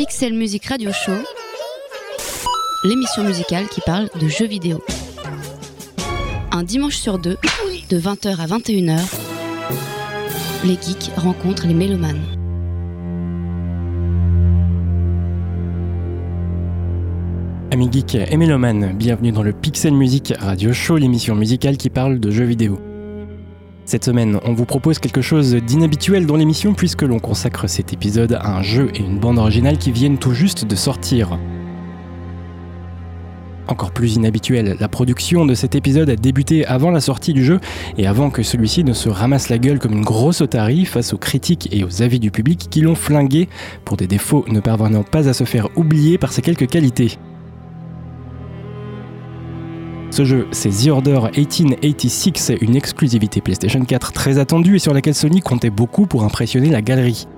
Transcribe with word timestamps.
Pixel 0.00 0.32
Music 0.32 0.64
Radio 0.64 0.92
Show, 0.92 1.12
l'émission 2.84 3.22
musicale 3.22 3.68
qui 3.68 3.82
parle 3.82 4.08
de 4.18 4.28
jeux 4.28 4.46
vidéo. 4.46 4.82
Un 6.52 6.62
dimanche 6.62 6.96
sur 6.96 7.18
deux, 7.18 7.36
de 7.90 8.00
20h 8.00 8.40
à 8.40 8.46
21h, 8.46 8.98
les 10.64 10.78
geeks 10.80 11.10
rencontrent 11.18 11.66
les 11.66 11.74
mélomanes. 11.74 12.22
Amis 17.70 17.90
geeks 17.92 18.14
et 18.14 18.36
mélomanes, 18.38 18.94
bienvenue 18.94 19.32
dans 19.32 19.42
le 19.42 19.52
Pixel 19.52 19.92
Music 19.92 20.32
Radio 20.38 20.72
Show, 20.72 20.96
l'émission 20.96 21.34
musicale 21.34 21.76
qui 21.76 21.90
parle 21.90 22.20
de 22.20 22.30
jeux 22.30 22.46
vidéo. 22.46 22.80
Cette 23.84 24.04
semaine, 24.04 24.38
on 24.44 24.52
vous 24.52 24.66
propose 24.66 24.98
quelque 24.98 25.22
chose 25.22 25.54
d'inhabituel 25.54 26.26
dans 26.26 26.36
l'émission 26.36 26.74
puisque 26.74 27.02
l'on 27.02 27.18
consacre 27.18 27.68
cet 27.68 27.92
épisode 27.92 28.34
à 28.34 28.56
un 28.56 28.62
jeu 28.62 28.88
et 28.94 29.00
une 29.00 29.18
bande 29.18 29.38
originale 29.38 29.78
qui 29.78 29.90
viennent 29.90 30.18
tout 30.18 30.32
juste 30.32 30.64
de 30.64 30.76
sortir. 30.76 31.38
Encore 33.70 33.92
plus 33.92 34.16
inhabituel, 34.16 34.76
la 34.80 34.88
production 34.88 35.46
de 35.46 35.54
cet 35.54 35.76
épisode 35.76 36.10
a 36.10 36.16
débuté 36.16 36.66
avant 36.66 36.90
la 36.90 37.00
sortie 37.00 37.32
du 37.32 37.44
jeu 37.44 37.60
et 37.98 38.06
avant 38.06 38.28
que 38.30 38.42
celui-ci 38.42 38.82
ne 38.82 38.92
se 38.92 39.08
ramasse 39.08 39.48
la 39.48 39.58
gueule 39.58 39.78
comme 39.78 39.92
une 39.92 40.04
grosse 40.04 40.40
otarie 40.40 40.84
face 40.84 41.12
aux 41.12 41.18
critiques 41.18 41.68
et 41.72 41.84
aux 41.84 42.02
avis 42.02 42.18
du 42.18 42.32
public 42.32 42.66
qui 42.68 42.80
l'ont 42.80 42.96
flingué 42.96 43.48
pour 43.84 43.96
des 43.96 44.08
défauts 44.08 44.44
ne 44.48 44.58
parvenant 44.58 45.04
pas 45.04 45.28
à 45.28 45.32
se 45.32 45.44
faire 45.44 45.68
oublier 45.76 46.18
par 46.18 46.32
ses 46.32 46.42
quelques 46.42 46.68
qualités. 46.68 47.16
Ce 50.10 50.24
jeu, 50.24 50.48
c'est 50.50 50.70
The 50.70 50.88
Order 50.88 51.20
1886, 51.36 52.52
une 52.60 52.74
exclusivité 52.74 53.40
PlayStation 53.40 53.84
4 53.84 54.12
très 54.12 54.38
attendue 54.38 54.76
et 54.76 54.78
sur 54.80 54.92
laquelle 54.92 55.14
Sony 55.14 55.40
comptait 55.40 55.70
beaucoup 55.70 56.06
pour 56.06 56.24
impressionner 56.24 56.68
la 56.68 56.82
galerie. 56.82 57.28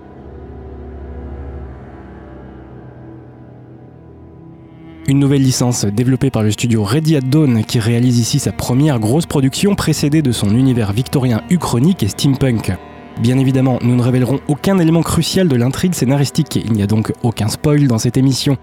Une 5.07 5.19
nouvelle 5.19 5.43
licence 5.43 5.85
développée 5.85 6.31
par 6.31 6.43
le 6.43 6.51
studio 6.51 6.83
Ready 6.83 7.17
at 7.17 7.21
Dawn 7.21 7.63
qui 7.65 7.79
réalise 7.79 8.19
ici 8.19 8.39
sa 8.39 8.53
première 8.53 8.99
grosse 9.01 9.27
production 9.27 9.75
précédée 9.75 10.23
de 10.23 10.33
son 10.33 10.57
univers 10.57 10.93
victorien 10.93 11.43
uchronique 11.51 12.03
et 12.03 12.09
steampunk. 12.09 12.73
Bien 13.21 13.37
évidemment, 13.39 13.79
nous 13.83 13.97
ne 13.97 14.03
révélerons 14.03 14.41
aucun 14.49 14.79
élément 14.79 15.03
crucial 15.03 15.47
de 15.47 15.57
l'intrigue 15.57 15.93
scénaristique, 15.93 16.57
il 16.57 16.73
n'y 16.73 16.83
a 16.83 16.87
donc 16.87 17.13
aucun 17.23 17.49
spoil 17.49 17.87
dans 17.87 17.99
cette 17.99 18.17
émission. 18.17 18.57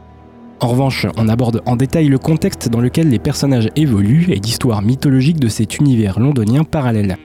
En 0.61 0.67
revanche, 0.67 1.07
on 1.15 1.29
aborde 1.29 1.61
en 1.65 1.77
détail 1.77 2.09
le 2.09 2.17
contexte 2.17 2.67
dans 2.67 2.81
lequel 2.81 3.09
les 3.09 3.19
personnages 3.19 3.69
évoluent 3.77 4.25
et 4.29 4.39
l'histoire 4.39 4.81
mythologique 4.81 5.39
de 5.39 5.47
cet 5.47 5.77
univers 5.77 6.19
londonien 6.19 6.65
parallèle. 6.65 7.17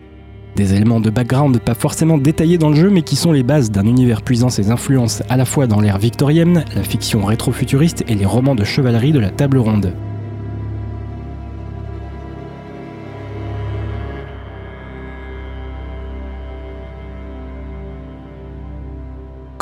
Des 0.54 0.74
éléments 0.74 1.00
de 1.00 1.10
background 1.10 1.58
pas 1.58 1.74
forcément 1.74 2.16
détaillés 2.16 2.58
dans 2.58 2.70
le 2.70 2.76
jeu 2.76 2.90
mais 2.90 3.02
qui 3.02 3.16
sont 3.16 3.32
les 3.32 3.42
bases 3.42 3.72
d'un 3.72 3.86
univers 3.86 4.22
puisant 4.22 4.50
ses 4.50 4.70
influences 4.70 5.24
à 5.28 5.36
la 5.36 5.44
fois 5.44 5.66
dans 5.66 5.80
l'ère 5.80 5.98
victorienne, 5.98 6.64
la 6.76 6.84
fiction 6.84 7.24
rétro-futuriste 7.24 8.04
et 8.06 8.14
les 8.14 8.24
romans 8.24 8.54
de 8.54 8.62
chevalerie 8.62 9.10
de 9.10 9.18
la 9.18 9.30
table 9.30 9.58
ronde. 9.58 9.92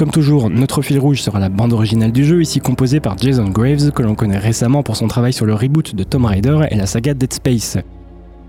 Comme 0.03 0.11
toujours, 0.11 0.51
notre 0.51 0.83
fil 0.83 0.99
rouge 0.99 1.23
sera 1.23 1.39
la 1.39 1.49
bande 1.49 1.73
originale 1.73 2.11
du 2.11 2.25
jeu, 2.25 2.43
ici 2.43 2.59
composée 2.59 2.99
par 2.99 3.17
Jason 3.17 3.45
Graves, 3.45 3.93
que 3.93 4.03
l'on 4.03 4.17
connaît 4.17 4.37
récemment 4.37 4.83
pour 4.83 4.97
son 4.97 5.07
travail 5.07 5.33
sur 5.33 5.47
le 5.47 5.55
reboot 5.55 5.95
de 5.95 6.03
Tomb 6.03 6.25
Raider 6.25 6.59
et 6.73 6.75
la 6.75 6.87
saga 6.87 7.15
Dead 7.15 7.33
Space. 7.33 7.79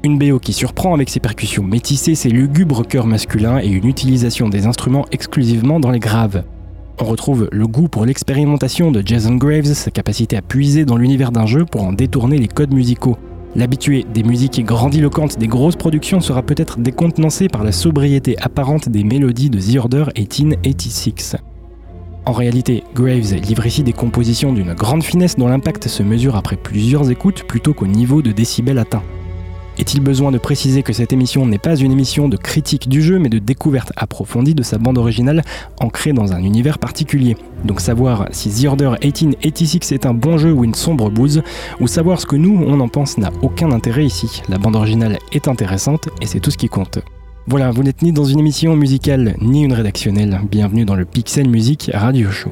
Une 0.03 0.17
BO 0.17 0.39
qui 0.39 0.51
surprend 0.51 0.95
avec 0.95 1.11
ses 1.11 1.19
percussions 1.19 1.63
métissées, 1.63 2.15
ses 2.15 2.29
lugubres 2.29 2.87
chœurs 2.87 3.05
masculins 3.05 3.59
et 3.61 3.67
une 3.67 3.85
utilisation 3.85 4.49
des 4.49 4.65
instruments 4.65 5.05
exclusivement 5.11 5.79
dans 5.79 5.91
les 5.91 5.99
graves. 5.99 6.43
On 6.99 7.05
retrouve 7.05 7.47
le 7.51 7.67
goût 7.67 7.87
pour 7.87 8.07
l'expérimentation 8.07 8.91
de 8.91 9.03
Jason 9.05 9.35
Graves, 9.35 9.73
sa 9.73 9.91
capacité 9.91 10.35
à 10.35 10.41
puiser 10.41 10.85
dans 10.85 10.97
l'univers 10.97 11.31
d'un 11.31 11.45
jeu 11.45 11.65
pour 11.65 11.83
en 11.83 11.93
détourner 11.93 12.39
les 12.39 12.47
codes 12.47 12.73
musicaux. 12.73 13.19
L'habitué 13.55 14.03
des 14.11 14.23
musiques 14.23 14.65
grandiloquentes 14.65 15.37
des 15.37 15.45
grosses 15.45 15.75
productions 15.75 16.19
sera 16.21 16.41
peut-être 16.41 16.79
décontenancé 16.79 17.47
par 17.49 17.63
la 17.63 17.71
sobriété 17.71 18.35
apparente 18.41 18.89
des 18.89 19.03
mélodies 19.03 19.51
de 19.51 19.59
The 19.59 19.77
Order 19.77 20.05
1886. 20.17 21.35
En 22.25 22.31
réalité, 22.31 22.83
Graves 22.95 23.35
livre 23.35 23.65
ici 23.67 23.83
des 23.83 23.93
compositions 23.93 24.53
d'une 24.53 24.73
grande 24.73 25.03
finesse 25.03 25.35
dont 25.35 25.47
l'impact 25.47 25.87
se 25.87 26.01
mesure 26.01 26.35
après 26.35 26.55
plusieurs 26.55 27.11
écoutes 27.11 27.43
plutôt 27.43 27.75
qu'au 27.75 27.85
niveau 27.85 28.23
de 28.23 28.31
décibels 28.31 28.79
atteint. 28.79 29.03
Est-il 29.79 30.01
besoin 30.01 30.31
de 30.31 30.37
préciser 30.37 30.83
que 30.83 30.93
cette 30.93 31.13
émission 31.13 31.47
n'est 31.47 31.57
pas 31.57 31.75
une 31.75 31.91
émission 31.91 32.29
de 32.29 32.37
critique 32.37 32.87
du 32.87 33.01
jeu, 33.01 33.17
mais 33.17 33.29
de 33.29 33.39
découverte 33.39 33.91
approfondie 33.95 34.53
de 34.53 34.61
sa 34.61 34.77
bande 34.77 34.99
originale 34.99 35.41
ancrée 35.79 36.13
dans 36.13 36.31
un 36.33 36.43
univers 36.43 36.77
particulier? 36.77 37.35
Donc 37.65 37.81
savoir 37.81 38.27
si 38.31 38.49
The 38.49 38.65
Order 38.67 38.93
1886 39.03 39.91
est 39.91 40.05
un 40.05 40.13
bon 40.13 40.37
jeu 40.37 40.51
ou 40.51 40.63
une 40.63 40.75
sombre 40.75 41.09
bouse, 41.09 41.41
ou 41.79 41.87
savoir 41.87 42.21
ce 42.21 42.27
que 42.27 42.35
nous 42.35 42.63
on 42.67 42.79
en 42.79 42.87
pense 42.87 43.17
n'a 43.17 43.31
aucun 43.41 43.71
intérêt 43.71 44.05
ici. 44.05 44.43
La 44.47 44.59
bande 44.59 44.75
originale 44.75 45.17
est 45.31 45.47
intéressante 45.47 46.09
et 46.21 46.27
c'est 46.27 46.39
tout 46.39 46.51
ce 46.51 46.57
qui 46.57 46.69
compte. 46.69 46.99
Voilà, 47.47 47.71
vous 47.71 47.83
n'êtes 47.83 48.03
ni 48.03 48.13
dans 48.13 48.25
une 48.25 48.39
émission 48.39 48.75
musicale 48.75 49.35
ni 49.41 49.63
une 49.63 49.73
rédactionnelle. 49.73 50.39
Bienvenue 50.49 50.85
dans 50.85 50.95
le 50.95 51.05
Pixel 51.05 51.49
Music 51.49 51.89
Radio 51.93 52.31
Show. 52.31 52.51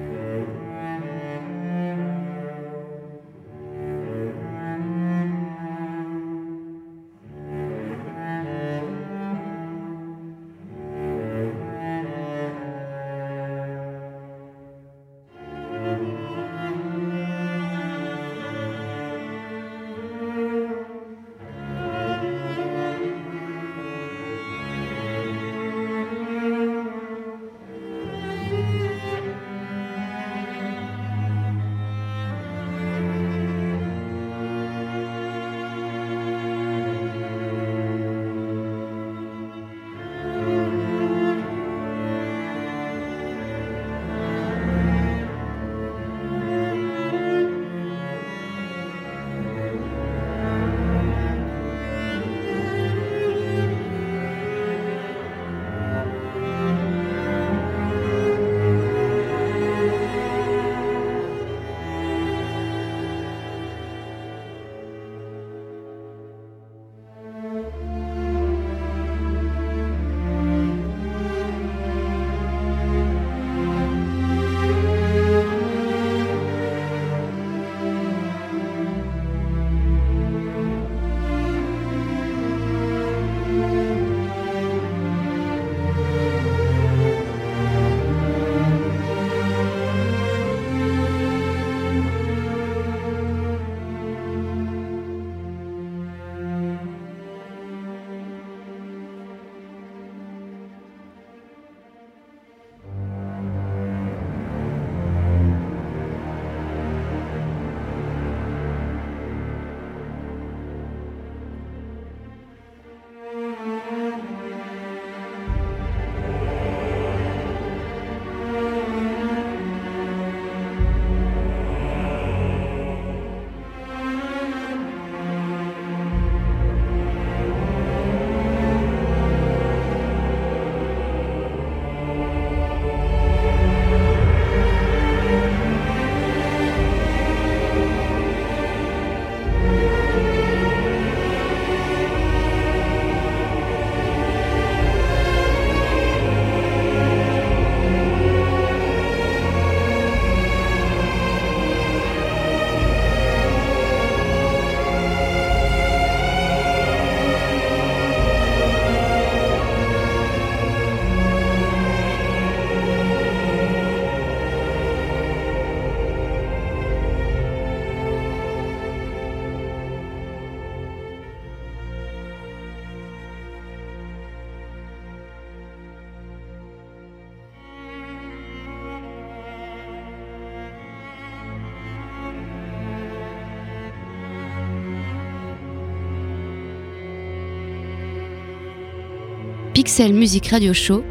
Pixel 189.81 190.13
Music 190.13 190.45
Radio 190.49 190.73
Show, 190.73 191.03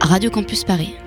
Radio 0.00 0.30
Campus 0.30 0.64
Paris. 0.64 1.01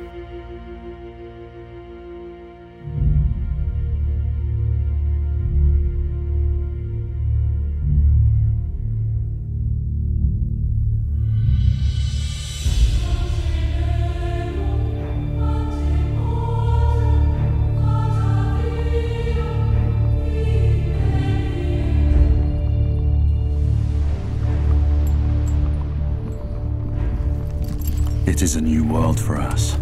It 28.35 28.41
is 28.41 28.57
a 28.57 28.61
new 28.61 28.83
world 28.83 29.17
for 29.17 29.37
us. 29.37 29.77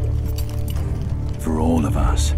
For 1.40 1.60
all 1.60 1.88
of 1.88 1.98
us. 1.98 2.34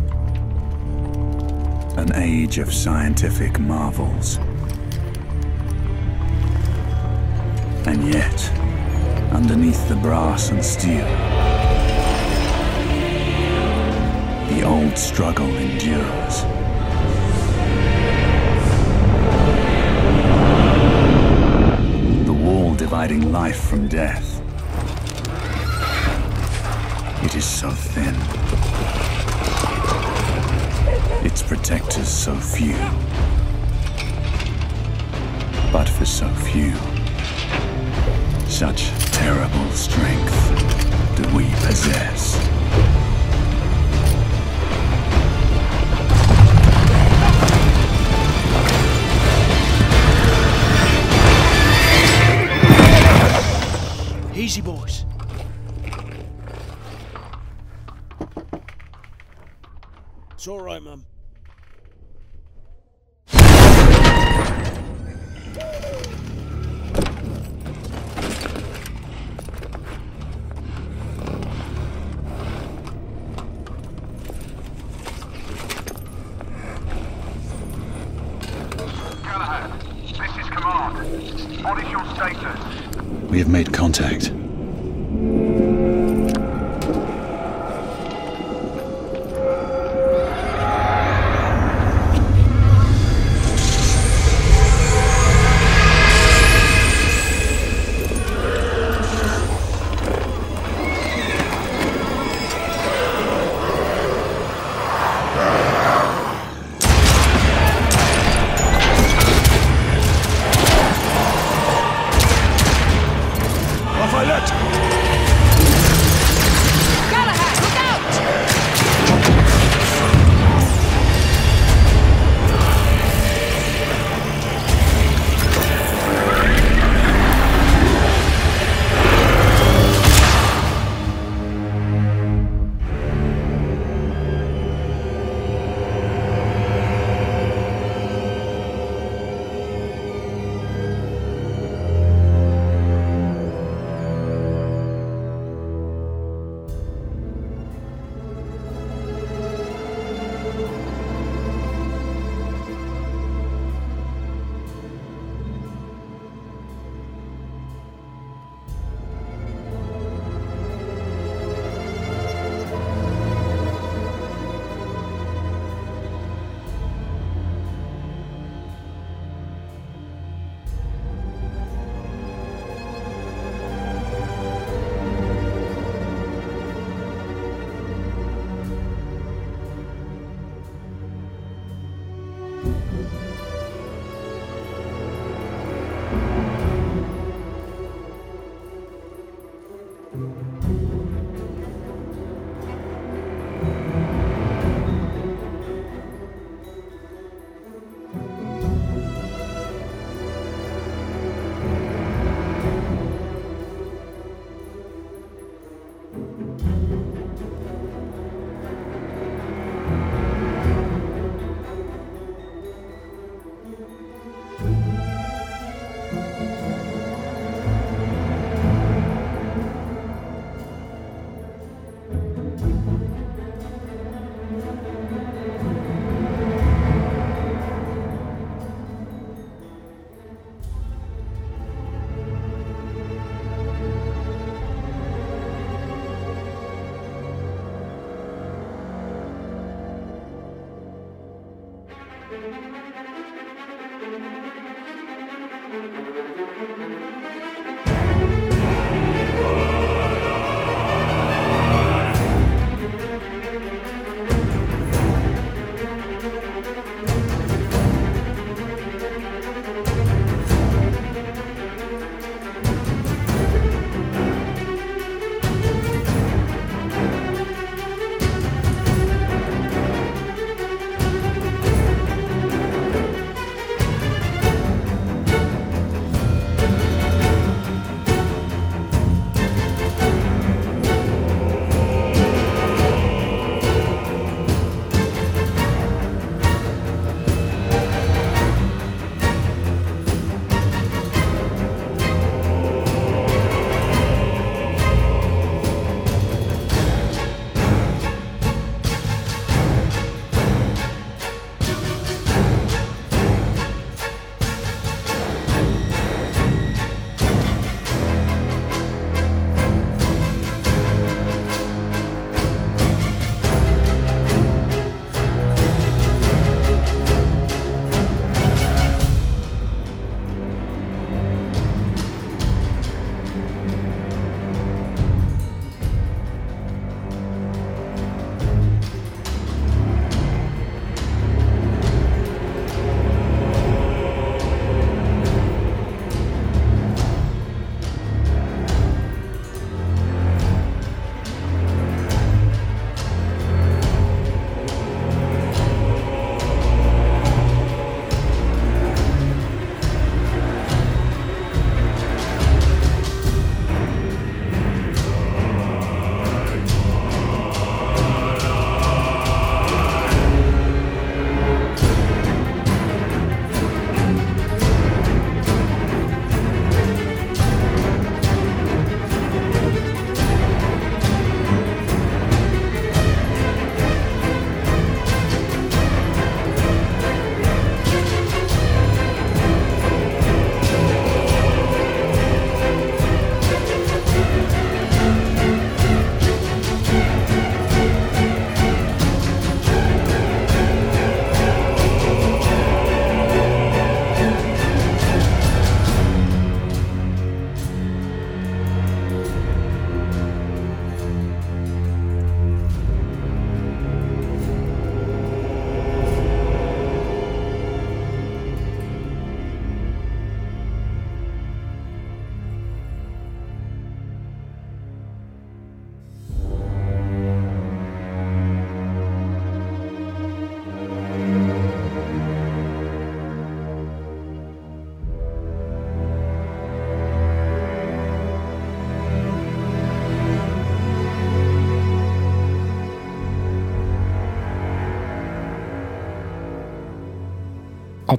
An 1.98 2.16
age 2.16 2.58
of 2.58 2.74
scientific 2.74 3.60
marvels. 3.60 4.38
And 7.86 8.14
yet, 8.14 8.50
underneath 9.34 9.90
the 9.90 9.98
brass 9.98 10.52
and 10.52 10.64
steel, 10.64 11.06
the 14.56 14.64
old 14.66 14.98
struggle 14.98 15.54
endures. 15.54 16.44
The 22.26 22.34
wall 22.34 22.74
dividing 22.74 23.34
life 23.34 23.60
from 23.60 23.90
death. 23.90 24.35
It 27.26 27.34
is 27.34 27.44
so 27.44 27.72
thin. 27.72 28.14
Its 31.26 31.42
protectors 31.42 32.08
so 32.08 32.36
few. 32.36 32.76
But 35.74 35.90
for 35.90 36.06
so 36.06 36.30
few, 36.30 36.76
such 38.48 38.92
terrible 39.12 39.72
strength 39.72 41.16
do 41.16 41.36
we 41.36 41.46
possess. 41.66 42.55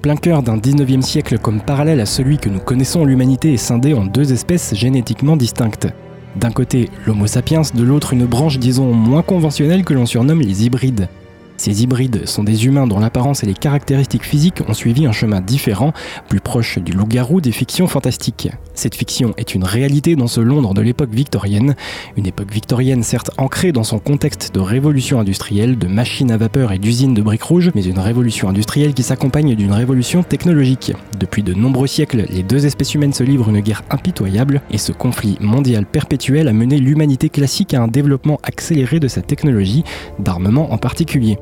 Plein 0.06 0.14
cœur 0.14 0.44
d'un 0.44 0.56
19e 0.56 1.02
siècle 1.02 1.36
comme 1.36 1.60
parallèle 1.60 1.98
à 1.98 2.06
celui 2.06 2.38
que 2.38 2.48
nous 2.48 2.60
connaissons, 2.60 3.04
l'humanité 3.04 3.54
est 3.54 3.56
scindée 3.56 3.92
en 3.92 4.04
deux 4.04 4.32
espèces 4.32 4.72
génétiquement 4.72 5.36
distinctes. 5.36 5.88
D'un 6.36 6.52
côté, 6.52 6.90
l'Homo 7.04 7.26
sapiens, 7.26 7.62
de 7.74 7.82
l'autre, 7.82 8.12
une 8.12 8.24
branche, 8.24 8.60
disons, 8.60 8.92
moins 8.92 9.22
conventionnelle 9.22 9.82
que 9.82 9.94
l'on 9.94 10.06
surnomme 10.06 10.42
les 10.42 10.64
hybrides. 10.64 11.08
Ces 11.56 11.82
hybrides 11.82 12.26
sont 12.26 12.44
des 12.44 12.66
humains 12.66 12.86
dont 12.86 12.98
l'apparence 12.98 13.42
et 13.42 13.46
les 13.46 13.54
caractéristiques 13.54 14.24
physiques 14.24 14.62
ont 14.68 14.74
suivi 14.74 15.06
un 15.06 15.12
chemin 15.12 15.40
différent, 15.40 15.92
plus 16.28 16.40
proche 16.40 16.78
du 16.78 16.92
loup-garou 16.92 17.40
des 17.40 17.52
fictions 17.52 17.86
fantastiques. 17.86 18.48
Cette 18.74 18.94
fiction 18.94 19.32
est 19.38 19.54
une 19.54 19.64
réalité 19.64 20.16
dans 20.16 20.26
ce 20.26 20.40
Londres 20.40 20.74
de 20.74 20.82
l'époque 20.82 21.12
victorienne, 21.12 21.74
une 22.16 22.26
époque 22.26 22.52
victorienne 22.52 23.02
certes 23.02 23.30
ancrée 23.38 23.72
dans 23.72 23.84
son 23.84 23.98
contexte 23.98 24.54
de 24.54 24.60
révolution 24.60 25.18
industrielle, 25.18 25.78
de 25.78 25.86
machines 25.86 26.30
à 26.30 26.36
vapeur 26.36 26.72
et 26.72 26.78
d'usines 26.78 27.14
de 27.14 27.22
briques 27.22 27.42
rouges, 27.42 27.70
mais 27.74 27.84
une 27.84 27.98
révolution 27.98 28.48
industrielle 28.48 28.94
qui 28.94 29.02
s'accompagne 29.02 29.54
d'une 29.54 29.72
révolution 29.72 30.22
technologique. 30.22 30.92
Depuis 31.18 31.42
de 31.42 31.54
nombreux 31.54 31.86
siècles, 31.86 32.26
les 32.28 32.42
deux 32.42 32.66
espèces 32.66 32.94
humaines 32.94 33.14
se 33.14 33.24
livrent 33.24 33.48
une 33.48 33.60
guerre 33.60 33.82
impitoyable, 33.90 34.60
et 34.70 34.78
ce 34.78 34.92
conflit 34.92 35.38
mondial 35.40 35.86
perpétuel 35.86 36.48
a 36.48 36.52
mené 36.52 36.78
l'humanité 36.78 37.30
classique 37.30 37.74
à 37.74 37.82
un 37.82 37.88
développement 37.88 38.38
accéléré 38.42 39.00
de 39.00 39.08
sa 39.08 39.22
technologie, 39.22 39.84
d'armement 40.18 40.72
en 40.72 40.78
particulier. 40.78 41.38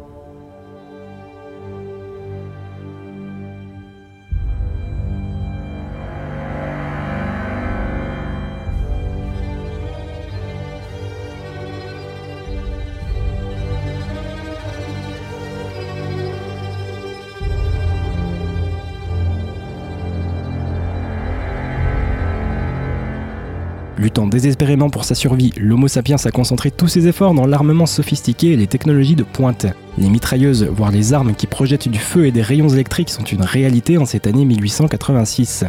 Désespérément 24.26 24.90
pour 24.90 25.04
sa 25.04 25.14
survie, 25.14 25.52
l'Homo 25.56 25.88
sapiens 25.88 26.16
a 26.24 26.30
concentré 26.30 26.70
tous 26.70 26.88
ses 26.88 27.06
efforts 27.06 27.34
dans 27.34 27.46
l'armement 27.46 27.86
sophistiqué 27.86 28.52
et 28.52 28.56
les 28.56 28.66
technologies 28.66 29.16
de 29.16 29.22
pointe. 29.22 29.66
Les 29.98 30.08
mitrailleuses, 30.08 30.64
voire 30.64 30.90
les 30.90 31.12
armes 31.12 31.34
qui 31.34 31.46
projettent 31.46 31.88
du 31.88 31.98
feu 31.98 32.26
et 32.26 32.32
des 32.32 32.42
rayons 32.42 32.68
électriques 32.68 33.10
sont 33.10 33.24
une 33.24 33.42
réalité 33.42 33.98
en 33.98 34.06
cette 34.06 34.26
année 34.26 34.44
1886. 34.44 35.64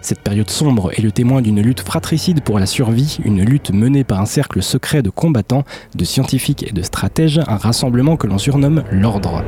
Cette 0.00 0.20
période 0.20 0.50
sombre 0.50 0.92
est 0.96 1.02
le 1.02 1.12
témoin 1.12 1.42
d'une 1.42 1.60
lutte 1.60 1.80
fratricide 1.80 2.42
pour 2.42 2.58
la 2.58 2.66
survie, 2.66 3.18
une 3.24 3.42
lutte 3.42 3.72
menée 3.72 4.04
par 4.04 4.20
un 4.20 4.26
cercle 4.26 4.62
secret 4.62 5.02
de 5.02 5.10
combattants, 5.10 5.64
de 5.94 6.04
scientifiques 6.04 6.64
et 6.68 6.72
de 6.72 6.82
stratèges, 6.82 7.40
un 7.46 7.56
rassemblement 7.56 8.16
que 8.16 8.26
l'on 8.26 8.38
surnomme 8.38 8.84
l'Ordre. 8.90 9.42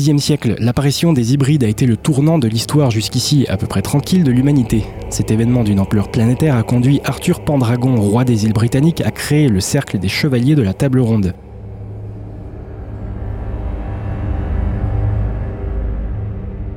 VIe 0.00 0.18
siècle, 0.18 0.56
l'apparition 0.58 1.12
des 1.12 1.34
hybrides 1.34 1.64
a 1.64 1.68
été 1.68 1.86
le 1.86 1.96
tournant 1.96 2.38
de 2.38 2.48
l'histoire 2.48 2.90
jusqu'ici 2.90 3.46
à 3.48 3.56
peu 3.56 3.66
près 3.66 3.82
tranquille 3.82 4.24
de 4.24 4.30
l'humanité. 4.30 4.84
Cet 5.10 5.30
événement 5.30 5.64
d'une 5.64 5.80
ampleur 5.80 6.10
planétaire 6.10 6.56
a 6.56 6.62
conduit 6.62 7.00
Arthur 7.04 7.44
Pendragon, 7.44 7.96
roi 7.96 8.24
des 8.24 8.44
îles 8.44 8.52
britanniques, 8.52 9.02
à 9.02 9.10
créer 9.10 9.48
le 9.48 9.60
cercle 9.60 9.98
des 9.98 10.08
chevaliers 10.08 10.54
de 10.54 10.62
la 10.62 10.74
table 10.74 11.00
ronde. 11.00 11.34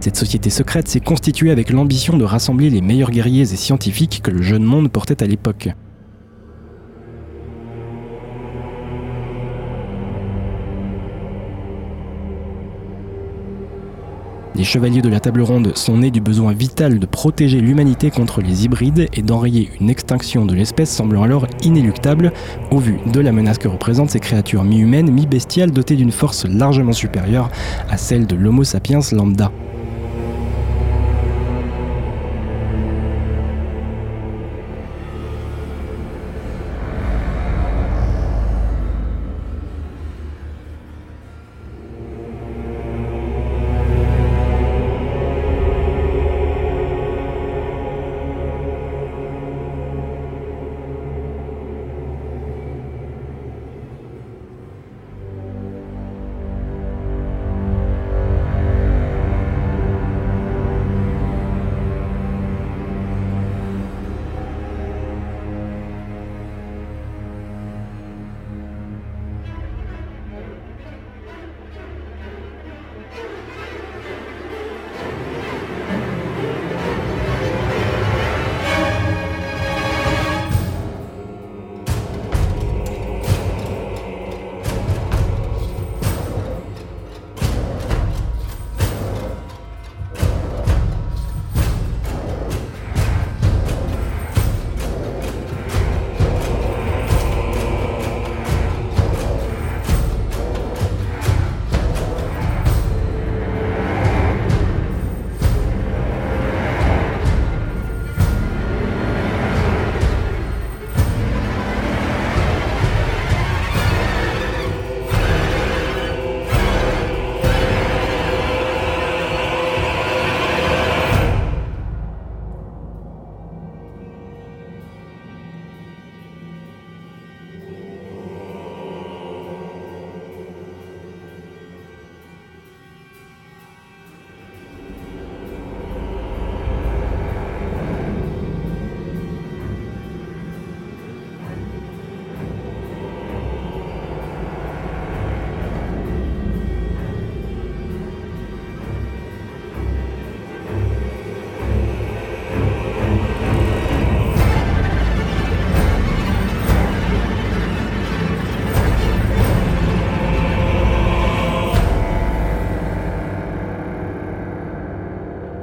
Cette 0.01 0.17
société 0.17 0.49
secrète 0.49 0.87
s'est 0.87 0.99
constituée 0.99 1.51
avec 1.51 1.71
l'ambition 1.71 2.17
de 2.17 2.23
rassembler 2.23 2.69
les 2.69 2.81
meilleurs 2.81 3.11
guerriers 3.11 3.41
et 3.41 3.55
scientifiques 3.57 4.21
que 4.23 4.31
le 4.31 4.41
jeune 4.41 4.63
monde 4.63 4.91
portait 4.91 5.23
à 5.23 5.27
l'époque. 5.27 5.69
Chevaliers 14.65 15.01
de 15.01 15.09
la 15.09 15.19
table 15.19 15.41
ronde 15.41 15.71
sont 15.77 15.97
nés 15.97 16.11
du 16.11 16.19
besoin 16.19 16.51
vital 16.51 16.99
de 16.99 17.05
protéger 17.05 17.61
l'humanité 17.61 18.11
contre 18.11 18.41
les 18.41 18.65
hybrides 18.65 19.07
et 19.13 19.21
d'enrayer 19.21 19.69
une 19.79 19.89
extinction 19.89 20.45
de 20.45 20.53
l'espèce 20.53 20.89
semblant 20.89 21.23
alors 21.23 21.47
inéluctable 21.63 22.33
au 22.71 22.79
vu 22.79 22.99
de 23.11 23.19
la 23.19 23.31
menace 23.31 23.57
que 23.57 23.67
représentent 23.67 24.09
ces 24.09 24.19
créatures 24.19 24.63
mi-humaines, 24.63 25.11
mi-bestiales 25.11 25.71
dotées 25.71 25.95
d'une 25.95 26.11
force 26.11 26.45
largement 26.45 26.93
supérieure 26.93 27.49
à 27.89 27.97
celle 27.97 28.27
de 28.27 28.35
l'Homo 28.35 28.63
sapiens 28.63 28.99
lambda. 29.11 29.51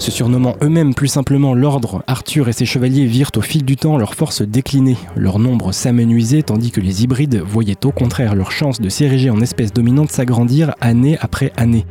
Se 0.02 0.10
surnommant 0.10 0.56
eux-mêmes 0.64 0.94
plus 0.94 1.06
simplement 1.06 1.54
l'ordre, 1.54 2.02
Arthur 2.08 2.48
et 2.48 2.52
ses 2.52 2.64
chevaliers 2.64 3.06
virent 3.06 3.30
au 3.36 3.40
fil 3.40 3.64
du 3.64 3.76
temps 3.76 3.96
leurs 3.98 4.16
forces 4.16 4.42
décliner, 4.42 4.96
leur 5.14 5.38
nombre 5.38 5.70
s'amenuisait 5.70 6.42
tandis 6.42 6.72
que 6.72 6.80
les 6.80 7.04
hybrides 7.04 7.40
voyaient 7.40 7.86
au 7.86 7.92
contraire 7.92 8.34
leur 8.34 8.50
chance 8.50 8.80
de 8.80 8.88
s'ériger 8.88 9.30
en 9.30 9.40
espèce 9.40 9.72
dominante 9.72 10.10
s'agrandir 10.10 10.74
année 10.80 11.18
après 11.20 11.52
année. 11.56 11.86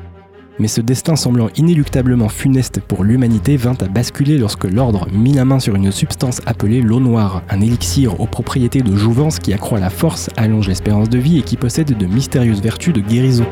Mais 0.60 0.67
ce 0.67 0.82
destin 0.82 1.15
semblant 1.15 1.47
inéluctablement 1.56 2.28
funeste 2.28 2.82
pour 2.82 3.06
l'humanité 3.06 3.56
vint 3.56 3.78
à 3.80 3.88
basculer 3.88 4.38
lorsque 4.38 4.65
l'ordre 4.65 5.08
mit 5.13 5.32
la 5.32 5.45
main 5.45 5.62
sur 5.62 5.78
une 5.78 5.93
substance 5.93 6.41
appelée 6.45 6.82
l'eau 6.82 7.00
noire, 7.00 7.43
un 7.50 7.62
élixir 7.62 8.19
aux 8.19 8.28
propriétés 8.28 8.82
de 8.82 8.93
jouvence 8.93 9.39
qui 9.39 9.54
accroît 9.54 9.80
la 9.80 9.89
force, 9.89 10.30
allonge 10.36 10.67
l'espérance 10.67 11.08
de 11.08 11.17
vie 11.17 11.39
et 11.39 11.43
qui 11.43 11.56
possède 11.56 11.97
de 11.97 12.06
mystérieuses 12.08 12.62
vertus 12.62 12.93
de 12.93 13.00
guérison. 13.00 13.45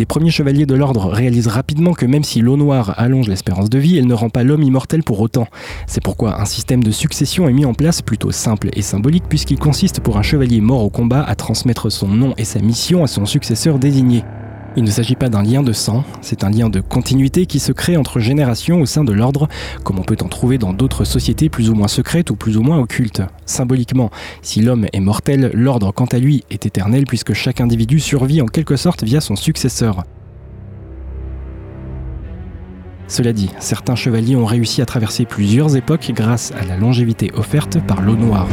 Les 0.00 0.06
premiers 0.06 0.30
chevaliers 0.30 0.64
de 0.64 0.74
l'ordre 0.74 1.10
réalisent 1.10 1.48
rapidement 1.48 1.92
que 1.92 2.06
même 2.06 2.24
si 2.24 2.40
l'eau 2.40 2.56
noire 2.56 2.94
allonge 2.96 3.28
l'espérance 3.28 3.68
de 3.68 3.78
vie, 3.78 3.98
elle 3.98 4.06
ne 4.06 4.14
rend 4.14 4.30
pas 4.30 4.44
l'homme 4.44 4.62
immortel 4.62 5.02
pour 5.02 5.20
autant. 5.20 5.46
C'est 5.86 6.02
pourquoi 6.02 6.40
un 6.40 6.46
système 6.46 6.82
de 6.82 6.90
succession 6.90 7.50
est 7.50 7.52
mis 7.52 7.66
en 7.66 7.74
place 7.74 8.00
plutôt 8.00 8.30
simple 8.30 8.70
et 8.72 8.80
symbolique 8.80 9.24
puisqu'il 9.28 9.58
consiste 9.58 10.00
pour 10.00 10.16
un 10.16 10.22
chevalier 10.22 10.62
mort 10.62 10.82
au 10.84 10.88
combat 10.88 11.22
à 11.22 11.34
transmettre 11.34 11.92
son 11.92 12.08
nom 12.08 12.32
et 12.38 12.44
sa 12.44 12.60
mission 12.60 13.04
à 13.04 13.08
son 13.08 13.26
successeur 13.26 13.78
désigné. 13.78 14.24
Il 14.76 14.84
ne 14.84 14.90
s'agit 14.90 15.16
pas 15.16 15.28
d'un 15.28 15.42
lien 15.42 15.64
de 15.64 15.72
sang, 15.72 16.04
c'est 16.20 16.44
un 16.44 16.50
lien 16.50 16.68
de 16.68 16.80
continuité 16.80 17.46
qui 17.46 17.58
se 17.58 17.72
crée 17.72 17.96
entre 17.96 18.20
générations 18.20 18.80
au 18.80 18.86
sein 18.86 19.02
de 19.02 19.12
l'ordre, 19.12 19.48
comme 19.82 19.98
on 19.98 20.04
peut 20.04 20.16
en 20.22 20.28
trouver 20.28 20.58
dans 20.58 20.72
d'autres 20.72 21.04
sociétés 21.04 21.48
plus 21.48 21.70
ou 21.70 21.74
moins 21.74 21.88
secrètes 21.88 22.30
ou 22.30 22.36
plus 22.36 22.56
ou 22.56 22.62
moins 22.62 22.78
occultes. 22.78 23.22
Symboliquement, 23.46 24.10
si 24.42 24.60
l'homme 24.60 24.86
est 24.92 25.00
mortel, 25.00 25.50
l'ordre 25.54 25.92
quant 25.92 26.06
à 26.06 26.18
lui 26.18 26.44
est 26.50 26.66
éternel 26.66 27.04
puisque 27.04 27.32
chaque 27.32 27.60
individu 27.60 27.98
survit 27.98 28.40
en 28.42 28.46
quelque 28.46 28.76
sorte 28.76 29.02
via 29.02 29.20
son 29.20 29.34
successeur. 29.34 30.04
Cela 33.08 33.32
dit, 33.32 33.50
certains 33.58 33.96
chevaliers 33.96 34.36
ont 34.36 34.46
réussi 34.46 34.82
à 34.82 34.86
traverser 34.86 35.24
plusieurs 35.24 35.74
époques 35.74 36.12
grâce 36.14 36.52
à 36.52 36.64
la 36.64 36.76
longévité 36.76 37.32
offerte 37.34 37.80
par 37.84 38.02
l'eau 38.02 38.14
noire. 38.14 38.46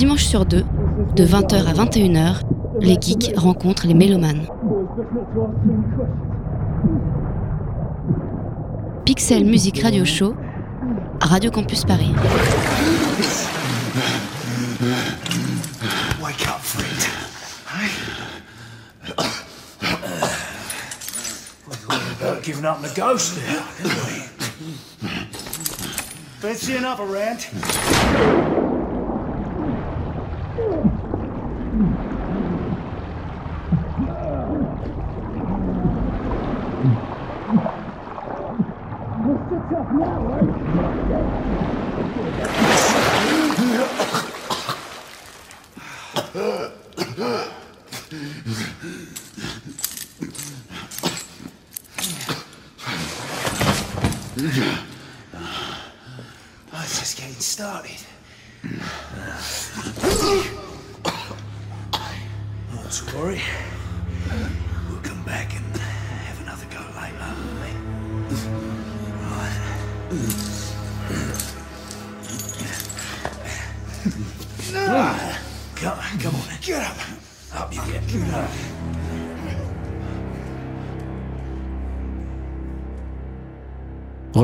Dimanche 0.00 0.24
sur 0.24 0.46
deux, 0.46 0.64
de 1.14 1.26
20h 1.26 1.66
à 1.66 1.74
21h, 1.74 2.40
les 2.80 2.96
geeks 2.98 3.34
rencontrent 3.36 3.86
les 3.86 3.92
mélomanes. 3.92 4.46
Pixel 9.04 9.44
Music 9.44 9.82
Radio 9.82 10.06
Show, 10.06 10.34
Radio 11.20 11.50
Campus 11.50 11.84
Paris. 11.84 12.14
Wake 16.22 16.48
up, 16.48 16.60
Fred. 16.62 16.86
About 22.22 22.42
giving 22.42 22.64
up? 22.64 22.78
Oh, 28.22 28.49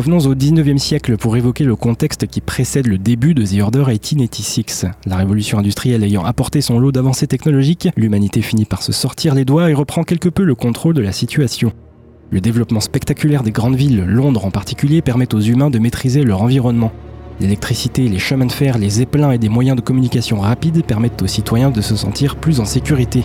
Revenons 0.06 0.30
au 0.30 0.36
19e 0.36 0.78
siècle 0.78 1.16
pour 1.16 1.36
évoquer 1.36 1.64
le 1.64 1.74
contexte 1.74 2.28
qui 2.28 2.40
précède 2.40 2.86
le 2.86 2.96
début 2.96 3.34
de 3.34 3.44
The 3.44 3.60
Order 3.60 3.86
1886. 3.88 4.86
La 5.04 5.16
révolution 5.16 5.58
industrielle 5.58 6.04
ayant 6.04 6.24
apporté 6.24 6.60
son 6.60 6.78
lot 6.78 6.92
d'avancées 6.92 7.26
technologiques, 7.26 7.88
l'humanité 7.96 8.40
finit 8.40 8.66
par 8.66 8.84
se 8.84 8.92
sortir 8.92 9.34
les 9.34 9.44
doigts 9.44 9.68
et 9.68 9.74
reprend 9.74 10.04
quelque 10.04 10.28
peu 10.28 10.44
le 10.44 10.54
contrôle 10.54 10.94
de 10.94 11.00
la 11.00 11.10
situation. 11.10 11.72
Le 12.30 12.40
développement 12.40 12.78
spectaculaire 12.78 13.42
des 13.42 13.50
grandes 13.50 13.74
villes, 13.74 14.04
Londres 14.04 14.44
en 14.44 14.52
particulier, 14.52 15.02
permet 15.02 15.34
aux 15.34 15.40
humains 15.40 15.70
de 15.70 15.80
maîtriser 15.80 16.22
leur 16.22 16.40
environnement. 16.40 16.92
L'électricité, 17.40 18.08
les 18.08 18.20
chemins 18.20 18.46
de 18.46 18.52
fer, 18.52 18.78
les 18.78 18.90
zeppelins 18.90 19.32
et 19.32 19.38
des 19.38 19.48
moyens 19.48 19.76
de 19.76 19.82
communication 19.82 20.38
rapides 20.38 20.84
permettent 20.84 21.20
aux 21.20 21.26
citoyens 21.26 21.72
de 21.72 21.80
se 21.80 21.96
sentir 21.96 22.36
plus 22.36 22.60
en 22.60 22.64
sécurité. 22.64 23.24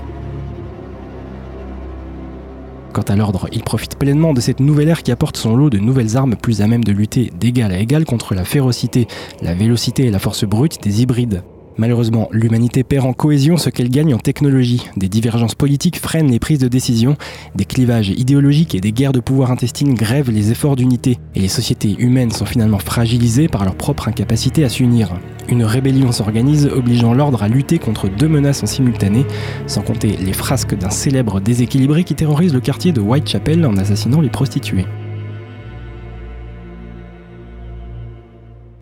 Quant 2.93 3.01
à 3.03 3.15
l'ordre, 3.15 3.47
il 3.53 3.63
profite 3.63 3.97
pleinement 3.97 4.33
de 4.33 4.41
cette 4.41 4.59
nouvelle 4.59 4.89
ère 4.89 5.01
qui 5.01 5.11
apporte 5.11 5.37
son 5.37 5.55
lot 5.55 5.69
de 5.69 5.77
nouvelles 5.77 6.17
armes 6.17 6.35
plus 6.35 6.61
à 6.61 6.67
même 6.67 6.83
de 6.83 6.91
lutter 6.91 7.31
d'égal 7.39 7.71
à 7.71 7.79
égal 7.79 8.03
contre 8.03 8.35
la 8.35 8.43
férocité, 8.43 9.07
la 9.41 9.53
vélocité 9.53 10.07
et 10.07 10.11
la 10.11 10.19
force 10.19 10.43
brute 10.43 10.83
des 10.83 11.01
hybrides. 11.01 11.41
Malheureusement, 11.77 12.27
l'humanité 12.31 12.83
perd 12.83 13.05
en 13.05 13.13
cohésion 13.13 13.57
ce 13.57 13.69
qu'elle 13.69 13.89
gagne 13.89 14.13
en 14.13 14.19
technologie. 14.19 14.87
Des 14.97 15.09
divergences 15.09 15.55
politiques 15.55 15.99
freinent 15.99 16.29
les 16.29 16.39
prises 16.39 16.59
de 16.59 16.67
décision, 16.67 17.15
des 17.55 17.65
clivages 17.65 18.09
idéologiques 18.09 18.75
et 18.75 18.81
des 18.81 18.91
guerres 18.91 19.13
de 19.13 19.19
pouvoir 19.19 19.51
intestines 19.51 19.93
grèvent 19.93 20.31
les 20.31 20.51
efforts 20.51 20.75
d'unité, 20.75 21.17
et 21.35 21.39
les 21.39 21.47
sociétés 21.47 21.95
humaines 21.97 22.31
sont 22.31 22.45
finalement 22.45 22.79
fragilisées 22.79 23.47
par 23.47 23.63
leur 23.63 23.75
propre 23.75 24.07
incapacité 24.07 24.63
à 24.63 24.69
s'unir. 24.69 25.11
Une 25.49 25.63
rébellion 25.63 26.11
s'organise, 26.11 26.67
obligeant 26.67 27.13
l'ordre 27.13 27.43
à 27.43 27.47
lutter 27.47 27.79
contre 27.79 28.09
deux 28.09 28.27
menaces 28.27 28.63
en 28.63 28.67
simultané, 28.67 29.25
sans 29.67 29.81
compter 29.81 30.17
les 30.17 30.33
frasques 30.33 30.77
d'un 30.77 30.89
célèbre 30.89 31.39
déséquilibré 31.39 32.03
qui 32.03 32.15
terrorise 32.15 32.53
le 32.53 32.59
quartier 32.61 32.91
de 32.91 33.01
Whitechapel 33.01 33.65
en 33.65 33.77
assassinant 33.77 34.21
les 34.21 34.29
prostituées. 34.29 34.85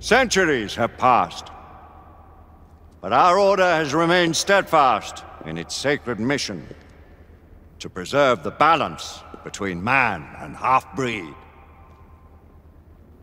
Centuries 0.02 0.78
have 0.78 0.96
passed, 0.98 1.46
but 3.02 3.14
our 3.14 3.40
order 3.40 3.64
has 3.64 3.94
remained 3.94 4.36
steadfast 4.36 5.24
in 5.46 5.58
its 5.58 5.76
sacred 5.76 6.20
mission 6.20 6.68
to 7.80 7.90
preserve 7.90 8.44
the 8.44 8.52
balance 8.52 9.22
between 9.44 9.84
man 9.84 10.28
and 10.40 10.56
half 10.56 10.96
breed. 10.96 11.34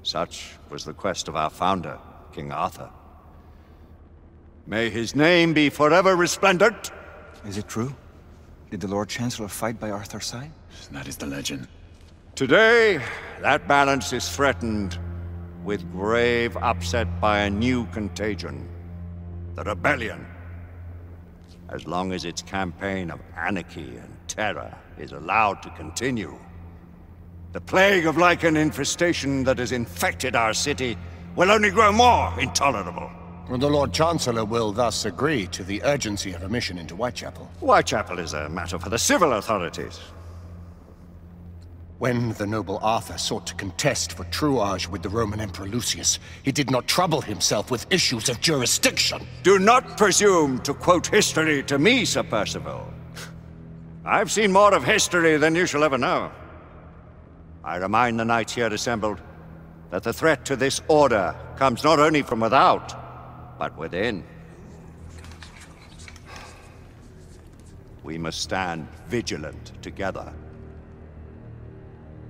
Such 0.02 0.52
was 0.70 0.84
the 0.84 0.94
quest 0.94 1.28
of 1.28 1.36
our 1.36 1.50
founder, 1.50 1.98
King 2.32 2.52
Arthur. 2.52 2.90
May 4.66 4.88
his 4.88 5.14
name 5.14 5.52
be 5.52 5.68
forever 5.68 6.16
resplendent. 6.16 6.90
Is 7.46 7.58
it 7.58 7.68
true? 7.68 7.94
Did 8.70 8.80
the 8.80 8.88
Lord 8.88 9.08
Chancellor 9.08 9.48
fight 9.48 9.78
by 9.78 9.90
Arthur's 9.90 10.26
side? 10.26 10.50
That 10.90 11.06
is 11.06 11.16
the 11.16 11.26
legend. 11.26 11.68
Today, 12.34 13.00
that 13.42 13.68
balance 13.68 14.12
is 14.12 14.28
threatened 14.28 14.98
with 15.64 15.90
grave 15.92 16.56
upset 16.56 17.20
by 17.20 17.40
a 17.40 17.50
new 17.50 17.86
contagion 17.86 18.68
the 19.56 19.64
rebellion. 19.64 20.24
As 21.70 21.86
long 21.86 22.12
as 22.12 22.24
its 22.24 22.42
campaign 22.42 23.10
of 23.10 23.20
anarchy 23.36 23.96
and 23.96 24.16
terror 24.28 24.72
is 24.98 25.12
allowed 25.12 25.62
to 25.62 25.70
continue, 25.70 26.38
the 27.52 27.60
plague 27.60 28.06
of 28.06 28.18
lichen 28.18 28.56
infestation 28.56 29.42
that 29.44 29.58
has 29.58 29.72
infected 29.72 30.36
our 30.36 30.52
city 30.52 30.96
will 31.34 31.50
only 31.50 31.70
grow 31.70 31.90
more 31.90 32.32
intolerable. 32.38 33.10
The 33.48 33.70
Lord 33.70 33.92
Chancellor 33.92 34.44
will 34.44 34.72
thus 34.72 35.04
agree 35.06 35.46
to 35.48 35.64
the 35.64 35.82
urgency 35.84 36.32
of 36.32 36.42
a 36.42 36.48
mission 36.48 36.78
into 36.78 36.94
Whitechapel. 36.94 37.44
Whitechapel 37.60 38.18
is 38.18 38.34
a 38.34 38.48
matter 38.48 38.78
for 38.78 38.90
the 38.90 38.98
civil 38.98 39.32
authorities. 39.34 40.00
When 41.98 42.32
the 42.32 42.46
noble 42.46 42.78
Arthur 42.82 43.16
sought 43.16 43.46
to 43.46 43.54
contest 43.54 44.12
for 44.12 44.24
truage 44.24 44.86
with 44.86 45.02
the 45.02 45.08
Roman 45.08 45.40
Emperor 45.40 45.66
Lucius, 45.66 46.18
he 46.42 46.52
did 46.52 46.70
not 46.70 46.86
trouble 46.86 47.22
himself 47.22 47.70
with 47.70 47.86
issues 47.90 48.28
of 48.28 48.38
jurisdiction. 48.42 49.26
Do 49.42 49.58
not 49.58 49.96
presume 49.96 50.58
to 50.60 50.74
quote 50.74 51.06
history 51.06 51.62
to 51.62 51.78
me, 51.78 52.04
Sir 52.04 52.22
Percival. 52.22 52.92
I've 54.04 54.30
seen 54.30 54.52
more 54.52 54.74
of 54.74 54.84
history 54.84 55.38
than 55.38 55.54
you 55.54 55.64
shall 55.64 55.84
ever 55.84 55.96
know. 55.96 56.30
I 57.64 57.76
remind 57.76 58.20
the 58.20 58.26
knights 58.26 58.54
here 58.54 58.68
assembled 58.68 59.22
that 59.90 60.02
the 60.02 60.12
threat 60.12 60.44
to 60.44 60.56
this 60.56 60.82
order 60.88 61.34
comes 61.56 61.82
not 61.82 61.98
only 61.98 62.20
from 62.20 62.40
without, 62.40 63.58
but 63.58 63.74
within. 63.78 64.22
We 68.04 68.18
must 68.18 68.42
stand 68.42 68.86
vigilant 69.08 69.72
together. 69.82 70.30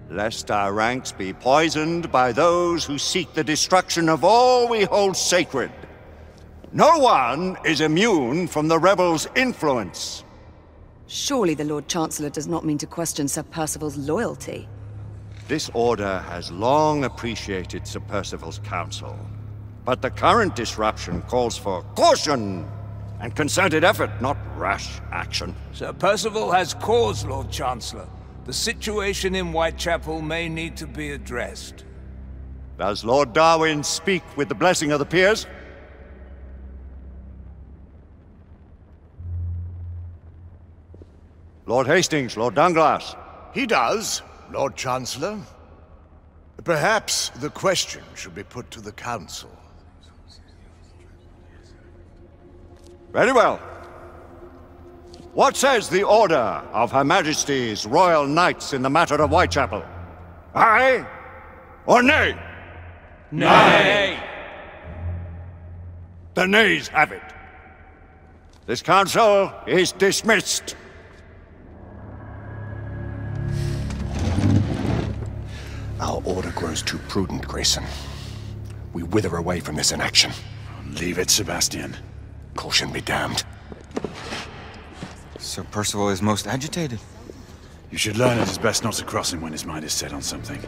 Lest 0.09 0.51
our 0.51 0.73
ranks 0.73 1.11
be 1.11 1.33
poisoned 1.33 2.13
by 2.13 2.31
those 2.33 2.85
who 2.85 2.97
seek 2.97 3.33
the 3.35 3.43
destruction 3.43 4.09
of 4.09 4.23
all 4.23 4.69
we 4.69 4.85
hold 4.85 5.17
sacred. 5.17 5.73
No 6.73 6.99
one 6.99 7.57
is 7.65 7.81
immune 7.81 8.47
from 8.47 8.69
the 8.69 8.79
rebels' 8.79 9.29
influence. 9.35 10.25
Surely 11.09 11.55
the 11.55 11.65
Lord 11.65 11.89
Chancellor 11.89 12.31
does 12.31 12.47
not 12.47 12.65
mean 12.65 12.79
to 12.79 12.87
question 12.87 13.29
Sir 13.29 13.43
Percival's 13.43 13.97
loyalty. 13.97 14.69
This 15.49 15.71
order 15.75 16.19
has 16.29 16.51
long 16.51 17.05
appreciated 17.05 17.87
Sir 17.87 18.01
Percival's 18.01 18.59
counsel, 18.61 19.17
but 19.85 20.03
the 20.03 20.11
current 20.11 20.57
disruption 20.57 21.23
calls 21.23 21.57
for 21.57 21.83
caution 21.95 22.69
and 23.21 23.35
concerted 23.35 23.85
effort, 23.85 24.11
not 24.21 24.37
rash 24.57 25.01
action. 25.13 25.55
Sir 25.73 25.93
Percival 25.93 26.51
has 26.51 26.75
cause, 26.75 27.25
Lord 27.25 27.51
Chancellor. 27.51 28.09
The 28.47 28.53
situation 28.53 29.35
in 29.35 29.49
Whitechapel 29.49 30.23
may 30.23 30.49
need 30.49 30.77
to 30.77 30.87
be 30.87 31.11
addressed. 31.11 31.85
Does 32.79 33.05
Lord 33.05 33.33
Darwin 33.33 33.83
speak 33.83 34.23
with 34.37 34.49
the 34.49 34.55
blessing 34.55 34.93
of 34.93 35.01
the 35.01 35.05
peers? 35.05 35.49
Lord 41.67 41.89
Hastings, 41.89 42.37
Lord 42.37 42.55
Dunglass. 42.55 43.17
He 43.53 43.67
does, 43.67 44.23
Lord 44.53 44.77
Chancellor. 44.77 45.41
Perhaps 46.63 47.31
the 47.41 47.51
question 47.51 48.05
should 48.15 48.37
be 48.37 48.45
put 48.45 48.71
to 48.71 48.81
the 48.81 48.93
Council. 48.93 49.51
Very 53.13 53.33
well. 53.33 53.61
What 55.37 55.55
says 55.55 55.91
the 55.91 56.03
order 56.03 56.35
of 56.73 56.91
Her 56.93 57.05
Majesty's 57.05 57.85
Royal 57.85 58.27
Knights 58.27 58.73
in 58.73 58.81
the 58.81 58.89
matter 58.89 59.17
of 59.17 59.29
Whitechapel? 59.29 59.85
Aye 60.55 61.07
or 61.85 62.03
nay? 62.03 62.35
Nay! 63.31 64.19
The 66.33 66.47
nays 66.47 66.89
have 66.89 67.13
it. 67.13 67.21
This 68.65 68.81
council 68.81 69.53
is 69.67 69.93
dismissed. 69.93 70.75
Our 76.01 76.23
order 76.25 76.51
grows 76.53 76.81
too 76.81 76.97
prudent, 77.09 77.47
Grayson. 77.47 77.85
We 78.95 79.03
wither 79.03 79.37
away 79.37 79.61
from 79.61 79.77
this 79.77 79.93
inaction. 79.93 80.33
Leave 80.99 81.19
it, 81.19 81.29
Sebastian. 81.29 81.95
Caution 82.55 82.91
be 82.91 83.03
damned. 83.03 83.45
Sir 85.57 85.65
Percival 85.71 86.11
is 86.11 86.21
most 86.21 86.47
agitated. 86.47 87.01
You 87.91 87.97
should 87.97 88.19
learn 88.19 88.37
it 88.39 88.47
is 88.47 88.59
best 88.59 88.85
not 88.85 88.93
to 88.93 89.05
cross 89.07 89.33
him 89.33 89.41
when 89.41 89.53
his 89.53 89.65
mind 89.65 89.87
is 89.87 89.95
set 89.95 90.13
on 90.13 90.21
something. 90.21 90.61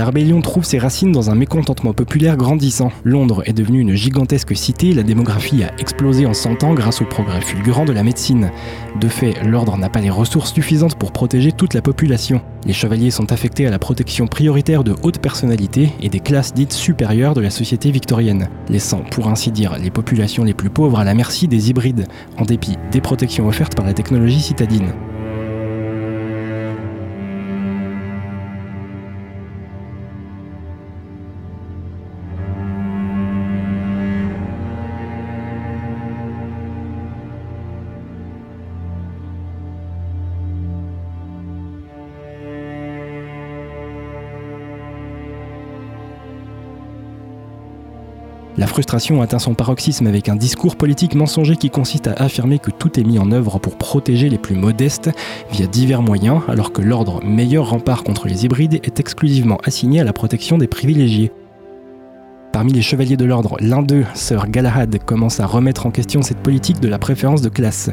La 0.00 0.06
rébellion 0.06 0.40
trouve 0.40 0.64
ses 0.64 0.78
racines 0.78 1.12
dans 1.12 1.28
un 1.28 1.34
mécontentement 1.34 1.92
populaire 1.92 2.38
grandissant. 2.38 2.90
Londres 3.04 3.42
est 3.44 3.52
devenue 3.52 3.80
une 3.80 3.94
gigantesque 3.94 4.56
cité, 4.56 4.94
la 4.94 5.02
démographie 5.02 5.62
a 5.62 5.78
explosé 5.78 6.24
en 6.24 6.32
100 6.32 6.64
ans 6.64 6.72
grâce 6.72 7.02
au 7.02 7.04
progrès 7.04 7.42
fulgurant 7.42 7.84
de 7.84 7.92
la 7.92 8.02
médecine. 8.02 8.50
De 8.98 9.08
fait, 9.08 9.34
l'ordre 9.44 9.76
n'a 9.76 9.90
pas 9.90 10.00
les 10.00 10.08
ressources 10.08 10.54
suffisantes 10.54 10.94
pour 10.94 11.12
protéger 11.12 11.52
toute 11.52 11.74
la 11.74 11.82
population. 11.82 12.40
Les 12.64 12.72
chevaliers 12.72 13.10
sont 13.10 13.30
affectés 13.30 13.66
à 13.66 13.70
la 13.70 13.78
protection 13.78 14.26
prioritaire 14.26 14.84
de 14.84 14.94
hautes 15.02 15.18
personnalités 15.18 15.92
et 16.00 16.08
des 16.08 16.20
classes 16.20 16.54
dites 16.54 16.72
supérieures 16.72 17.34
de 17.34 17.42
la 17.42 17.50
société 17.50 17.90
victorienne, 17.90 18.48
laissant 18.70 19.02
pour 19.10 19.28
ainsi 19.28 19.52
dire 19.52 19.76
les 19.78 19.90
populations 19.90 20.44
les 20.44 20.54
plus 20.54 20.70
pauvres 20.70 21.00
à 21.00 21.04
la 21.04 21.12
merci 21.12 21.46
des 21.46 21.68
hybrides, 21.68 22.06
en 22.38 22.46
dépit 22.46 22.78
des 22.90 23.02
protections 23.02 23.48
offertes 23.48 23.74
par 23.74 23.84
la 23.84 23.92
technologie 23.92 24.40
citadine. 24.40 24.94
La 48.60 48.66
frustration 48.66 49.22
atteint 49.22 49.38
son 49.38 49.54
paroxysme 49.54 50.06
avec 50.06 50.28
un 50.28 50.36
discours 50.36 50.76
politique 50.76 51.14
mensonger 51.14 51.56
qui 51.56 51.70
consiste 51.70 52.08
à 52.08 52.12
affirmer 52.12 52.58
que 52.58 52.70
tout 52.70 53.00
est 53.00 53.04
mis 53.04 53.18
en 53.18 53.32
œuvre 53.32 53.58
pour 53.58 53.78
protéger 53.78 54.28
les 54.28 54.36
plus 54.36 54.54
modestes 54.54 55.08
via 55.50 55.66
divers 55.66 56.02
moyens, 56.02 56.42
alors 56.46 56.70
que 56.70 56.82
l'ordre 56.82 57.24
meilleur 57.24 57.70
rempart 57.70 58.04
contre 58.04 58.28
les 58.28 58.44
hybrides 58.44 58.74
est 58.74 59.00
exclusivement 59.00 59.56
assigné 59.64 60.02
à 60.02 60.04
la 60.04 60.12
protection 60.12 60.58
des 60.58 60.66
privilégiés. 60.66 61.32
Parmi 62.52 62.74
les 62.74 62.82
chevaliers 62.82 63.16
de 63.16 63.24
l'ordre, 63.24 63.56
l'un 63.60 63.80
d'eux, 63.80 64.04
Sir 64.12 64.46
Galahad, 64.46 65.02
commence 65.06 65.40
à 65.40 65.46
remettre 65.46 65.86
en 65.86 65.90
question 65.90 66.20
cette 66.20 66.42
politique 66.42 66.80
de 66.80 66.88
la 66.88 66.98
préférence 66.98 67.40
de 67.40 67.48
classe. 67.48 67.88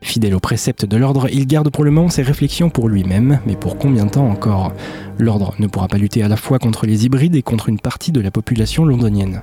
Fidèle 0.00 0.34
aux 0.34 0.40
préceptes 0.40 0.86
de 0.86 0.96
l'ordre, 0.96 1.28
il 1.32 1.46
garde 1.46 1.70
pour 1.70 1.84
le 1.84 1.92
moment 1.92 2.08
ses 2.08 2.22
réflexions 2.22 2.68
pour 2.68 2.88
lui-même, 2.88 3.38
mais 3.46 3.54
pour 3.54 3.78
combien 3.78 4.06
de 4.06 4.10
temps 4.10 4.28
encore? 4.28 4.72
L'ordre 5.18 5.54
ne 5.60 5.68
pourra 5.68 5.86
pas 5.86 5.98
lutter 5.98 6.24
à 6.24 6.28
la 6.28 6.36
fois 6.36 6.58
contre 6.58 6.84
les 6.84 7.06
hybrides 7.06 7.36
et 7.36 7.42
contre 7.42 7.68
une 7.68 7.78
partie 7.78 8.10
de 8.10 8.20
la 8.20 8.32
population 8.32 8.84
londonienne. 8.84 9.40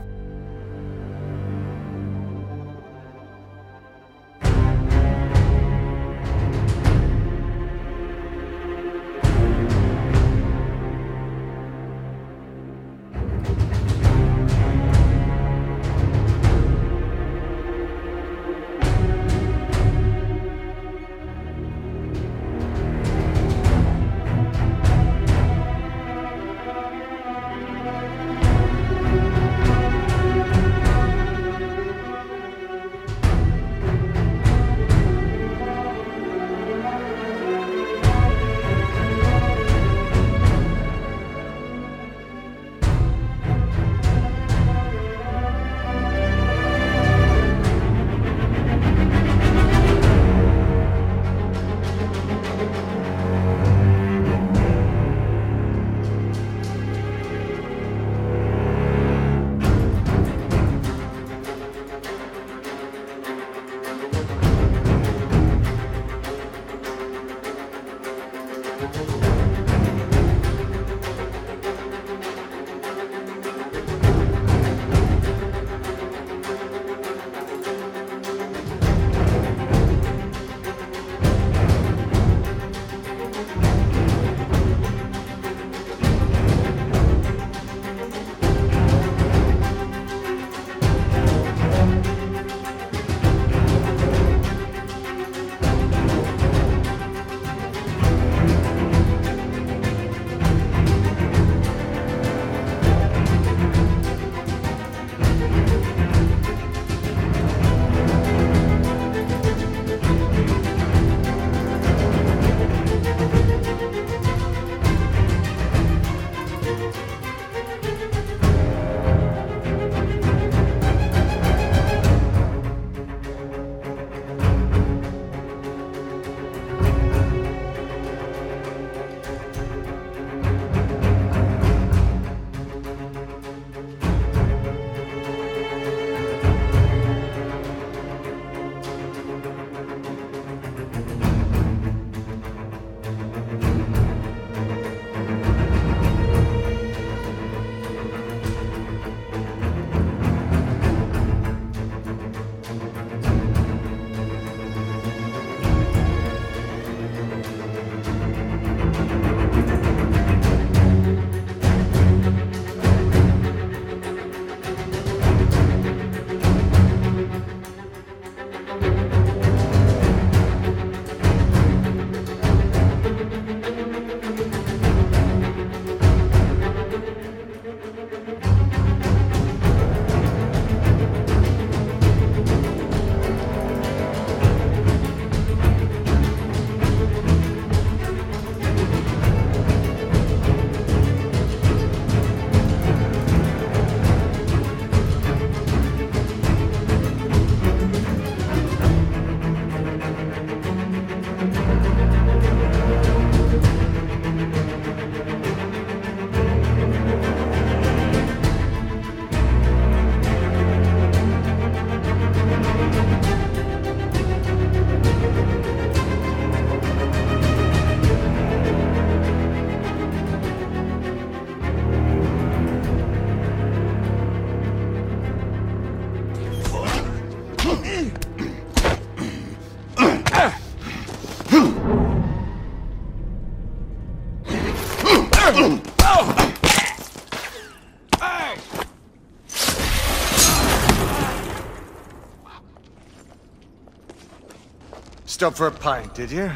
Stop 245.40 245.56
for 245.56 245.68
a 245.68 245.72
pint, 245.72 246.14
did 246.14 246.32
you? 246.32 246.52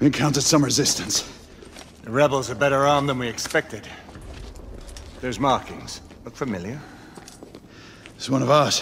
We 0.00 0.06
encountered 0.06 0.44
some 0.44 0.64
resistance. 0.64 1.30
The 2.04 2.10
rebels 2.10 2.48
are 2.48 2.54
better 2.54 2.86
armed 2.86 3.10
than 3.10 3.18
we 3.18 3.28
expected. 3.28 3.86
Those 5.20 5.38
markings 5.38 6.00
look 6.24 6.34
familiar. 6.34 6.80
It's 8.16 8.30
one 8.30 8.40
of 8.40 8.48
ours. 8.48 8.80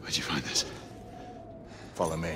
Where'd 0.00 0.16
you 0.16 0.22
find 0.22 0.42
this? 0.44 0.64
Follow 1.94 2.16
me. 2.16 2.33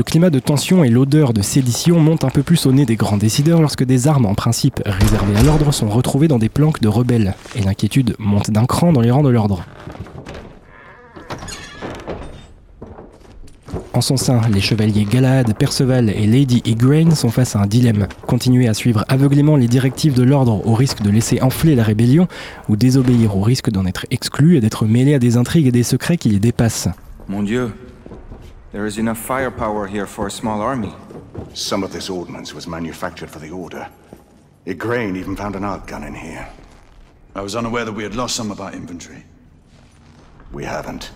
Le 0.00 0.04
climat 0.04 0.30
de 0.30 0.38
tension 0.38 0.82
et 0.82 0.88
l'odeur 0.88 1.34
de 1.34 1.42
sédition 1.42 2.00
montent 2.00 2.24
un 2.24 2.30
peu 2.30 2.42
plus 2.42 2.64
au 2.64 2.72
nez 2.72 2.86
des 2.86 2.96
grands 2.96 3.18
décideurs 3.18 3.60
lorsque 3.60 3.84
des 3.84 4.08
armes 4.08 4.24
en 4.24 4.34
principe 4.34 4.80
réservées 4.86 5.36
à 5.36 5.42
l'ordre 5.42 5.74
sont 5.74 5.90
retrouvées 5.90 6.26
dans 6.26 6.38
des 6.38 6.48
planques 6.48 6.80
de 6.80 6.88
rebelles, 6.88 7.34
et 7.54 7.60
l'inquiétude 7.60 8.16
monte 8.18 8.50
d'un 8.50 8.64
cran 8.64 8.94
dans 8.94 9.02
les 9.02 9.10
rangs 9.10 9.22
de 9.22 9.28
l'ordre. 9.28 9.62
En 13.92 14.00
son 14.00 14.16
sein, 14.16 14.40
les 14.50 14.62
chevaliers 14.62 15.04
Galahad, 15.04 15.54
Perceval 15.54 16.08
et 16.08 16.26
Lady 16.26 16.62
Igraine 16.64 17.14
sont 17.14 17.28
face 17.28 17.54
à 17.54 17.58
un 17.58 17.66
dilemme. 17.66 18.08
Continuer 18.26 18.68
à 18.68 18.72
suivre 18.72 19.04
aveuglément 19.08 19.56
les 19.56 19.68
directives 19.68 20.14
de 20.14 20.22
l'ordre 20.22 20.66
au 20.66 20.72
risque 20.72 21.02
de 21.02 21.10
laisser 21.10 21.42
enfler 21.42 21.74
la 21.74 21.84
rébellion, 21.84 22.26
ou 22.70 22.76
désobéir 22.76 23.36
au 23.36 23.42
risque 23.42 23.68
d'en 23.68 23.84
être 23.84 24.06
exclu 24.10 24.56
et 24.56 24.62
d'être 24.62 24.86
mêlé 24.86 25.12
à 25.12 25.18
des 25.18 25.36
intrigues 25.36 25.66
et 25.66 25.72
des 25.72 25.82
secrets 25.82 26.16
qui 26.16 26.30
les 26.30 26.38
dépassent. 26.38 26.88
Mon 27.28 27.42
Dieu. 27.42 27.70
There 28.72 28.86
is 28.86 28.98
enough 28.98 29.18
firepower 29.18 29.88
here 29.88 30.06
for 30.06 30.28
a 30.28 30.30
small 30.30 30.60
army. 30.60 30.94
Some 31.54 31.82
of 31.82 31.92
this 31.92 32.08
ordnance 32.08 32.54
was 32.54 32.68
manufactured 32.68 33.28
for 33.28 33.40
the 33.40 33.50
Order. 33.50 33.88
Igraine 34.64 35.16
even 35.16 35.34
found 35.34 35.56
an 35.56 35.64
arc 35.64 35.88
gun 35.88 36.04
in 36.04 36.14
here. 36.14 36.48
I 37.34 37.40
was 37.40 37.56
unaware 37.56 37.84
that 37.84 37.92
we 37.92 38.04
had 38.04 38.14
lost 38.14 38.36
some 38.36 38.52
of 38.52 38.60
our 38.60 38.72
inventory. 38.72 39.24
We 40.52 40.62
haven't. 40.64 41.10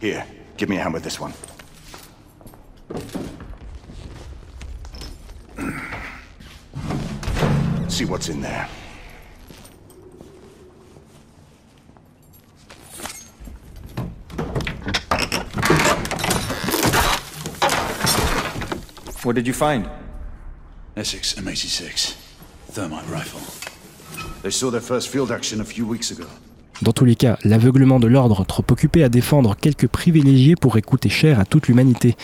Here, 0.00 0.24
give 0.56 0.68
me 0.68 0.76
a 0.76 0.80
hand 0.80 0.94
with 0.94 1.02
this 1.02 1.18
one. 1.18 1.32
See 7.88 8.04
what's 8.04 8.28
in 8.28 8.40
there. 8.40 8.68
What 19.24 19.34
did 19.34 19.46
you 19.46 19.54
find? 19.54 19.88
Essex 20.96 21.34
M86. 21.34 22.14
Thermite 22.72 23.08
rifle. 23.10 23.40
They 24.42 24.50
saw 24.50 24.70
their 24.70 24.80
first 24.80 25.08
field 25.08 25.32
action 25.32 25.60
a 25.60 25.64
few 25.64 25.84
weeks 25.86 26.12
ago. 26.12 26.26
Dans 26.82 26.92
tous 26.92 27.04
les 27.04 27.16
cas, 27.16 27.36
l'aveuglement 27.42 27.98
de 27.98 28.06
l'ordre, 28.06 28.44
trop 28.44 28.64
occupé 28.70 29.02
à 29.02 29.08
défendre 29.08 29.56
quelques 29.56 29.88
privilégiés, 29.88 30.54
pourrait 30.54 30.82
coûter 30.82 31.08
cher 31.08 31.40
à 31.40 31.44
toute 31.44 31.66
l'humanité. 31.66 32.16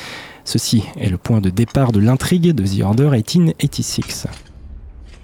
Ceci 0.45 0.84
est 0.97 1.09
le 1.09 1.18
point 1.18 1.40
de 1.40 1.51
départ 1.51 1.90
de 1.90 1.99
l'intrigue 1.99 2.53
de 2.53 2.64
The 2.64 2.84
Order 2.84 3.09
1886. 3.11 4.28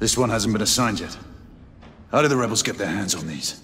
This 0.01 0.19
one 0.19 0.31
hasn't 0.31 0.53
been 0.53 0.63
assigned 0.63 0.99
yet. 0.99 1.17
How 2.13 2.23
did 2.23 2.31
the 2.31 2.37
rebels 2.37 2.65
get 2.65 2.77
their 2.79 2.89
hands 2.89 3.15
on 3.15 3.29
these? 3.29 3.61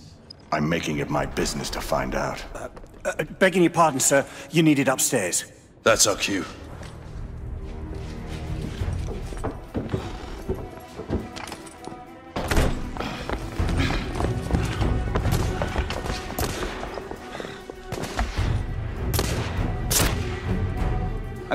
I'm 0.53 0.69
making 0.69 1.01
it 1.01 1.11
my 1.11 1.27
business 1.27 1.69
to 1.71 1.81
find 1.81 2.15
out. 2.15 2.45
Uh, 2.55 3.25
begging 3.41 3.65
your 3.65 3.73
pardon, 3.73 3.99
sir. 3.99 4.25
You 4.53 4.63
need 4.63 4.79
it 4.79 4.87
upstairs. 4.87 5.47
That's 5.83 6.07
our 6.07 6.17
cue. 6.17 6.45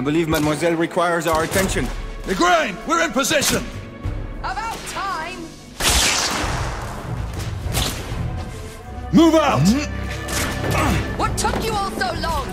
I 0.01 0.03
believe 0.03 0.27
Mademoiselle 0.27 0.73
requires 0.73 1.27
our 1.27 1.43
attention. 1.43 1.85
Igraine, 2.23 2.75
we're 2.87 3.03
in 3.03 3.11
position! 3.11 3.63
About 4.39 4.75
time! 4.87 5.39
Move 9.13 9.35
out! 9.35 9.61
Mm-hmm. 9.61 11.17
What 11.19 11.37
took 11.37 11.63
you 11.63 11.71
all 11.73 11.91
so 11.91 12.11
long? 12.19 12.47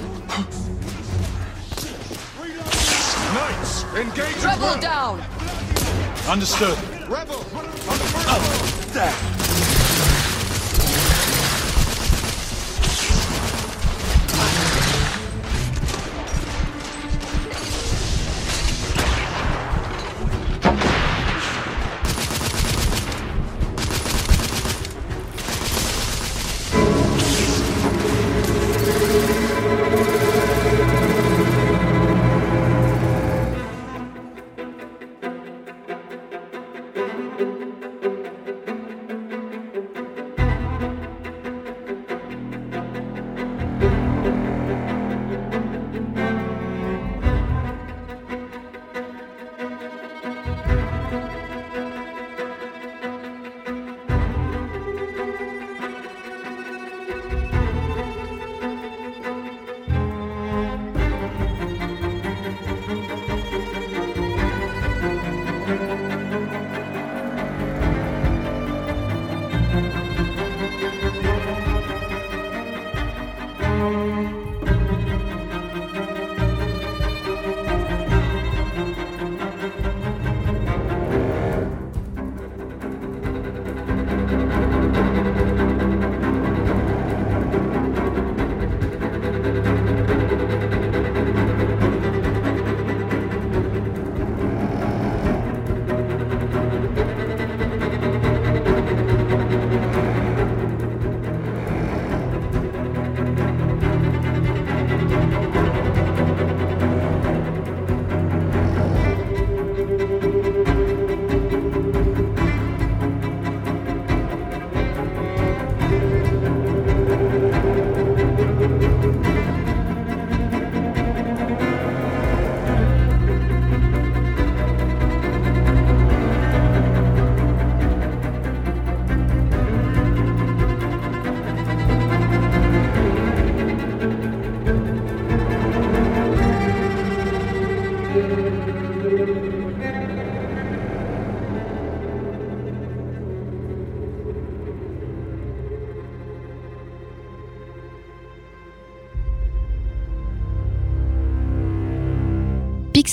Knights, 3.33 3.85
engage 3.95 4.45
Rebel 4.45 4.67
at 4.67 4.83
down! 4.83 5.23
Understood. 6.29 6.77
Rebel! 7.09 7.39
On 7.39 7.65
the 7.65 8.05
front! 8.13 8.93
There. 8.93 9.48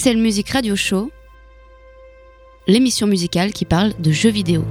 Pixel 0.05 0.21
Music 0.21 0.51
Radio 0.51 0.75
Show, 0.75 1.09
l'émission 2.67 3.07
musicale 3.07 3.51
qui 3.53 3.65
parle 3.65 3.91
de 3.97 4.11
jeux 4.11 4.29
vidéo. 4.29 4.63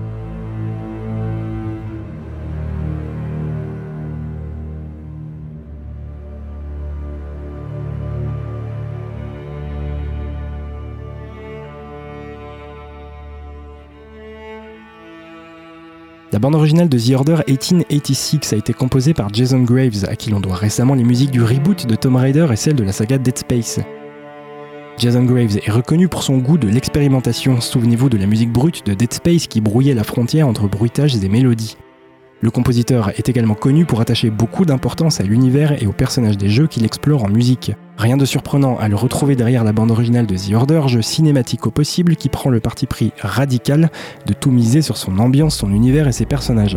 La 16.31 16.39
bande 16.39 16.55
originale 16.55 16.89
de 16.89 16.97
The 16.97 17.17
Order 17.17 17.39
1886 17.49 18.53
a 18.53 18.57
été 18.57 18.73
composée 18.73 19.15
par 19.15 19.35
Jason 19.35 19.65
Graves, 19.65 20.05
à 20.07 20.15
qui 20.15 20.31
l'on 20.31 20.39
doit 20.39 20.55
récemment 20.55 20.95
les 20.95 21.03
musiques 21.03 21.33
du 21.33 21.43
reboot 21.43 21.87
de 21.87 21.97
Tomb 21.97 22.15
Raider 22.15 22.47
et 22.53 22.57
celle 22.57 22.77
de 22.77 22.85
la 22.85 22.93
saga 22.93 23.19
Dead 23.19 23.37
Space. 23.37 23.81
Jason 24.97 25.25
Graves 25.25 25.59
est 25.59 25.71
reconnu 25.71 26.09
pour 26.09 26.23
son 26.23 26.39
goût 26.39 26.57
de 26.57 26.69
l'expérimentation, 26.69 27.61
souvenez-vous 27.61 28.09
de 28.09 28.17
la 28.17 28.27
musique 28.27 28.53
brute 28.53 28.87
de 28.87 28.95
Dead 28.95 29.13
Space 29.13 29.49
qui 29.49 29.61
brouillait 29.61 29.93
la 29.93 30.05
frontière 30.05 30.47
entre 30.47 30.69
bruitages 30.69 31.17
et 31.17 31.29
mélodies. 31.29 31.77
Le 32.41 32.51
compositeur 32.51 33.09
est 33.19 33.29
également 33.29 33.55
connu 33.55 33.87
pour 33.87 34.01
attacher 34.01 34.31
beaucoup 34.31 34.65
d'importance 34.65 35.21
à 35.21 35.25
l'univers 35.25 35.83
et 35.83 35.87
aux 35.87 35.93
personnages 35.93 36.37
des 36.37 36.49
jeux 36.49 36.69
qu'il 36.69 36.85
explore 36.85 37.25
en 37.25 37.29
musique. 37.29 37.73
Rien 37.97 38.17
de 38.17 38.25
surprenant 38.25 38.77
à 38.79 38.89
le 38.89 38.97
retrouver 38.97 39.35
derrière 39.35 39.65
la 39.65 39.73
bande 39.73 39.91
originale 39.91 40.27
de 40.27 40.37
The 40.37 40.55
Order, 40.55 40.83
jeu 40.87 41.03
cinématique 41.03 41.67
au 41.67 41.71
possible 41.71 42.17
qui 42.17 42.29
prend 42.29 42.51
le 42.51 42.61
parti 42.61 42.87
pris 42.87 43.13
radical 43.21 43.91
de 44.27 44.33
tout 44.33 44.51
miser 44.51 44.81
sur 44.81 44.97
son 44.97 45.19
ambiance, 45.19 45.57
son 45.57 45.73
univers 45.73 46.07
et 46.07 46.13
ses 46.13 46.27
personnages. 46.27 46.77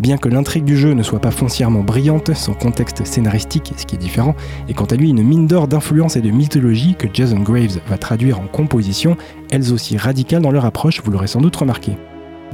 Bien 0.00 0.16
que 0.16 0.30
l'intrigue 0.30 0.64
du 0.64 0.78
jeu 0.78 0.94
ne 0.94 1.02
soit 1.02 1.20
pas 1.20 1.30
foncièrement 1.30 1.82
brillante, 1.82 2.32
son 2.32 2.54
contexte 2.54 3.04
scénaristique, 3.04 3.74
ce 3.76 3.84
qui 3.84 3.96
est 3.96 3.98
différent, 3.98 4.34
est 4.66 4.72
quant 4.72 4.86
à 4.86 4.94
lui 4.94 5.10
une 5.10 5.22
mine 5.22 5.46
d'or 5.46 5.68
d'influence 5.68 6.16
et 6.16 6.22
de 6.22 6.30
mythologie 6.30 6.94
que 6.94 7.06
Jason 7.12 7.40
Graves 7.40 7.80
va 7.86 7.98
traduire 7.98 8.40
en 8.40 8.46
composition, 8.46 9.18
elles 9.50 9.74
aussi 9.74 9.98
radicales 9.98 10.40
dans 10.40 10.52
leur 10.52 10.64
approche, 10.64 11.02
vous 11.04 11.10
l'aurez 11.10 11.26
sans 11.26 11.42
doute 11.42 11.56
remarqué. 11.56 11.98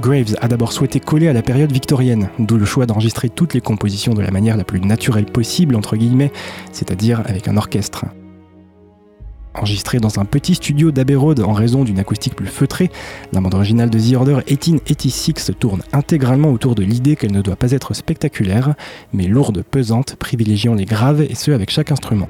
Graves 0.01 0.35
a 0.41 0.49
d'abord 0.49 0.73
souhaité 0.73 0.99
coller 0.99 1.29
à 1.29 1.33
la 1.33 1.43
période 1.43 1.71
victorienne, 1.71 2.31
d'où 2.41 2.57
le 2.57 2.65
choix 2.65 2.85
d'enregistrer 2.85 3.29
toutes 3.29 3.55
les 3.55 3.61
compositions 3.61 4.13
de 4.13 4.23
la 4.23 4.33
manière 4.33 4.57
la 4.57 4.65
plus 4.65 4.81
naturelle 4.81 5.27
possible, 5.27 5.77
entre 5.77 5.97
guillemets, 5.97 6.33
c'est-à-dire 6.73 7.23
avec 7.27 7.47
un 7.47 7.57
orchestre. 7.57 8.07
Enregistré 9.57 9.99
dans 10.01 10.21
un 10.21 10.27
petit 10.27 10.55
studio 10.55 10.91
d'Abbey 10.91 11.17
en 11.17 11.53
raison 11.55 11.83
d'une 11.85 11.99
acoustique 11.99 12.37
plus 12.37 12.47
feutrée, 12.47 12.91
la 13.33 13.41
bande 13.41 13.55
originale 13.55 13.89
de 13.89 13.99
The 13.99 14.15
Order 14.15 14.39
1886 14.47 15.53
tourne 15.59 15.83
intégralement 15.95 16.51
autour 16.51 16.75
de 16.75 16.83
l'idée 16.83 17.17
qu'elle 17.17 17.33
ne 17.33 17.41
doit 17.41 17.57
pas 17.57 17.73
être 17.73 17.95
spectaculaire, 17.95 18.75
mais 19.15 19.27
lourde, 19.27 19.63
pesante, 19.63 20.17
privilégiant 20.17 20.75
les 20.75 20.85
graves 20.85 21.23
et 21.23 21.35
ce 21.35 21.53
avec 21.53 21.71
chaque 21.71 21.91
instrument. 21.91 22.29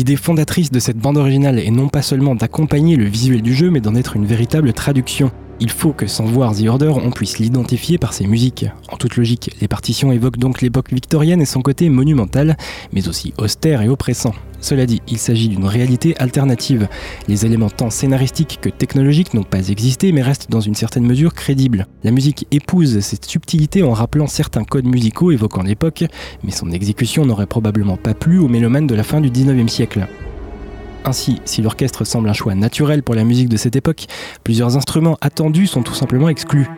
L'idée 0.00 0.16
fondatrice 0.16 0.70
de 0.70 0.80
cette 0.80 0.96
bande 0.96 1.18
originale 1.18 1.58
est 1.58 1.70
non 1.70 1.88
pas 1.90 2.00
seulement 2.00 2.34
d'accompagner 2.34 2.96
le 2.96 3.04
visuel 3.04 3.42
du 3.42 3.52
jeu, 3.52 3.70
mais 3.70 3.82
d'en 3.82 3.94
être 3.94 4.16
une 4.16 4.24
véritable 4.24 4.72
traduction. 4.72 5.30
Il 5.60 5.70
faut 5.70 5.92
que 5.92 6.06
sans 6.06 6.24
voir 6.24 6.56
The 6.56 6.68
Order, 6.68 6.94
on 7.04 7.10
puisse 7.10 7.38
l'identifier 7.38 7.98
par 7.98 8.14
ses 8.14 8.26
musiques. 8.26 8.64
Toute 9.00 9.16
logique, 9.16 9.56
les 9.62 9.66
partitions 9.66 10.12
évoquent 10.12 10.36
donc 10.36 10.60
l'époque 10.60 10.92
victorienne 10.92 11.40
et 11.40 11.46
son 11.46 11.62
côté 11.62 11.88
monumental, 11.88 12.58
mais 12.92 13.08
aussi 13.08 13.32
austère 13.38 13.80
et 13.80 13.88
oppressant. 13.88 14.34
Cela 14.60 14.84
dit, 14.84 15.00
il 15.08 15.16
s'agit 15.16 15.48
d'une 15.48 15.64
réalité 15.64 16.14
alternative. 16.18 16.86
Les 17.26 17.46
éléments 17.46 17.70
tant 17.70 17.88
scénaristiques 17.88 18.58
que 18.60 18.68
technologiques 18.68 19.32
n'ont 19.32 19.42
pas 19.42 19.70
existé, 19.70 20.12
mais 20.12 20.20
restent 20.20 20.50
dans 20.50 20.60
une 20.60 20.74
certaine 20.74 21.06
mesure 21.06 21.32
crédibles. 21.32 21.86
La 22.04 22.10
musique 22.10 22.46
épouse 22.50 23.00
cette 23.00 23.24
subtilité 23.24 23.82
en 23.82 23.94
rappelant 23.94 24.26
certains 24.26 24.64
codes 24.64 24.84
musicaux 24.84 25.30
évoquant 25.30 25.62
l'époque, 25.62 26.04
mais 26.44 26.50
son 26.52 26.70
exécution 26.70 27.24
n'aurait 27.24 27.46
probablement 27.46 27.96
pas 27.96 28.12
plu 28.12 28.38
aux 28.38 28.48
mélomanes 28.48 28.86
de 28.86 28.94
la 28.94 29.02
fin 29.02 29.22
du 29.22 29.30
19e 29.30 29.68
siècle. 29.68 30.08
Ainsi, 31.06 31.40
si 31.46 31.62
l'orchestre 31.62 32.04
semble 32.04 32.28
un 32.28 32.34
choix 32.34 32.54
naturel 32.54 33.02
pour 33.02 33.14
la 33.14 33.24
musique 33.24 33.48
de 33.48 33.56
cette 33.56 33.76
époque, 33.76 34.04
plusieurs 34.44 34.76
instruments 34.76 35.16
attendus 35.22 35.68
sont 35.68 35.82
tout 35.82 35.94
simplement 35.94 36.28
exclus. 36.28 36.68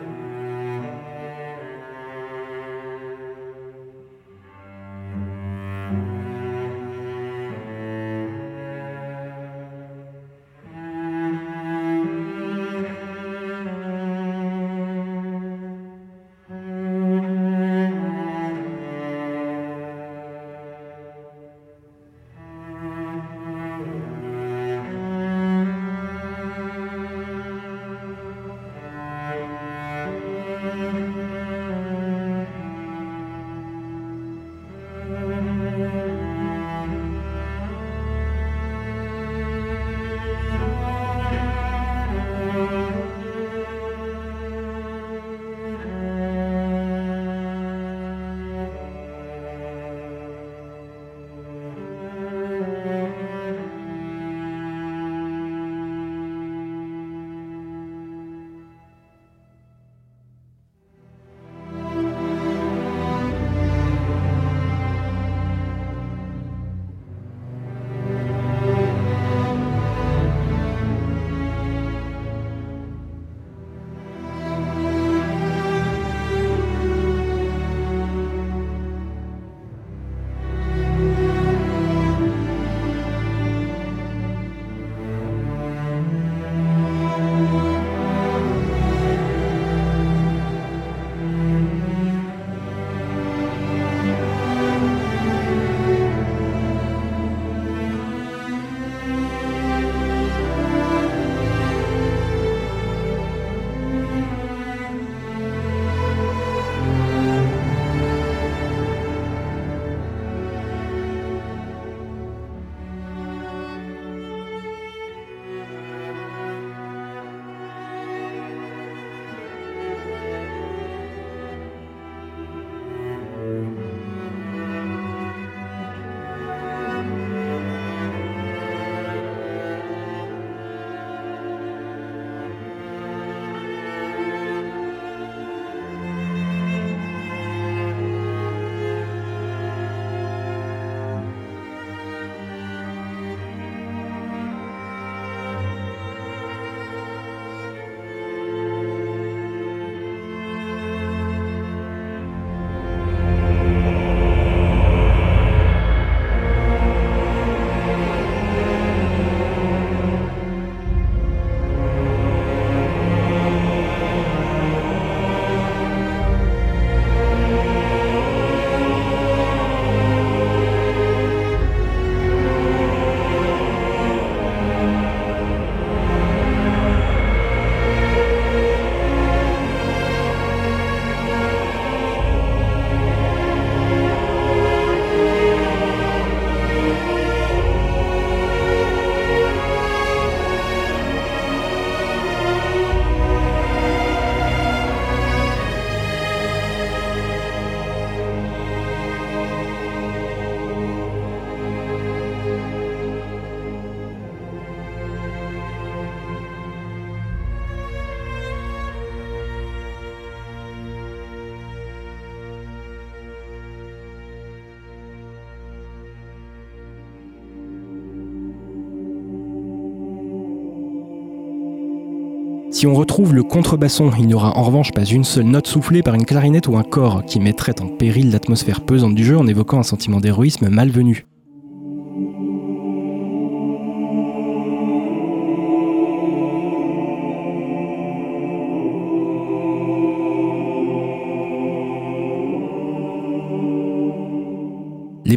Si 222.83 222.87
on 222.87 222.95
retrouve 222.95 223.33
le 223.33 223.43
contrebasson, 223.43 224.11
il 224.19 224.27
n'y 224.27 224.33
aura 224.33 224.57
en 224.57 224.63
revanche 224.63 224.91
pas 224.91 225.05
une 225.05 225.23
seule 225.23 225.45
note 225.45 225.67
soufflée 225.67 226.03
par 226.03 226.15
une 226.15 226.25
clarinette 226.25 226.67
ou 226.67 226.75
un 226.75 226.83
corps 226.83 227.23
qui 227.23 227.39
mettrait 227.39 227.79
en 227.79 227.87
péril 227.87 228.29
l'atmosphère 228.29 228.81
pesante 228.81 229.15
du 229.15 229.23
jeu 229.23 229.37
en 229.37 229.47
évoquant 229.47 229.79
un 229.79 229.83
sentiment 229.83 230.19
d'héroïsme 230.19 230.67
malvenu. 230.67 231.25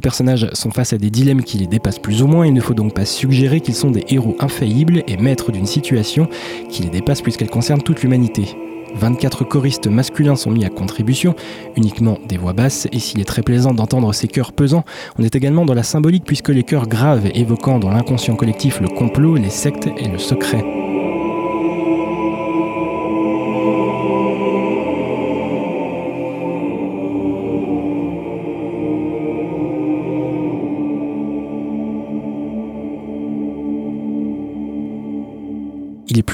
Personnages 0.07 0.49
sont 0.53 0.71
face 0.71 0.93
à 0.93 0.99
des 0.99 1.11
dilemmes 1.11 1.43
qui 1.43 1.59
les 1.59 1.67
dépassent 1.67 1.99
plus 1.99 2.23
ou 2.23 2.29
moins, 2.29 2.47
il 2.47 2.55
ne 2.55 2.61
faut 2.61 2.75
donc 2.75 2.95
pas 2.95 3.05
suggérer 3.05 3.61
qu'ils 3.61 3.75
sont 3.75 3.91
des 3.91 4.05
héros 4.09 4.37
infaillibles 4.39 5.03
et 5.09 5.17
maîtres 5.17 5.51
d'une 5.51 5.67
situation 5.67 6.29
qui 6.71 6.85
les 6.85 6.91
dépasse 6.91 7.23
puisqu'elle 7.23 7.51
concerne 7.51 7.83
toute 7.83 8.05
l'humanité. 8.05 8.57
24 8.95 9.43
choristes 9.43 9.89
masculins 9.89 10.37
sont 10.37 10.53
mis 10.53 10.65
à 10.65 10.69
contribution, 10.69 11.35
uniquement 11.77 12.21
des 12.29 12.37
voix 12.37 12.53
basses, 12.53 12.87
et 12.93 13.01
s'il 13.01 13.19
est 13.19 13.25
très 13.25 13.43
plaisant 13.43 13.75
d'entendre 13.75 14.15
ces 14.15 14.29
chœurs 14.29 14.53
pesants, 14.53 14.85
on 15.19 15.25
est 15.25 15.35
également 15.35 15.65
dans 15.65 15.75
la 15.75 15.83
symbolique 15.83 16.25
puisque 16.25 16.51
les 16.51 16.63
chœurs 16.63 16.87
graves 16.87 17.29
évoquant 17.35 17.81
dans 17.81 17.91
l'inconscient 17.91 18.37
collectif 18.37 18.81
le 18.81 18.87
complot, 18.87 19.35
les 19.35 19.51
sectes 19.51 19.89
et 19.99 20.07
le 20.07 20.19
secret. 20.19 20.76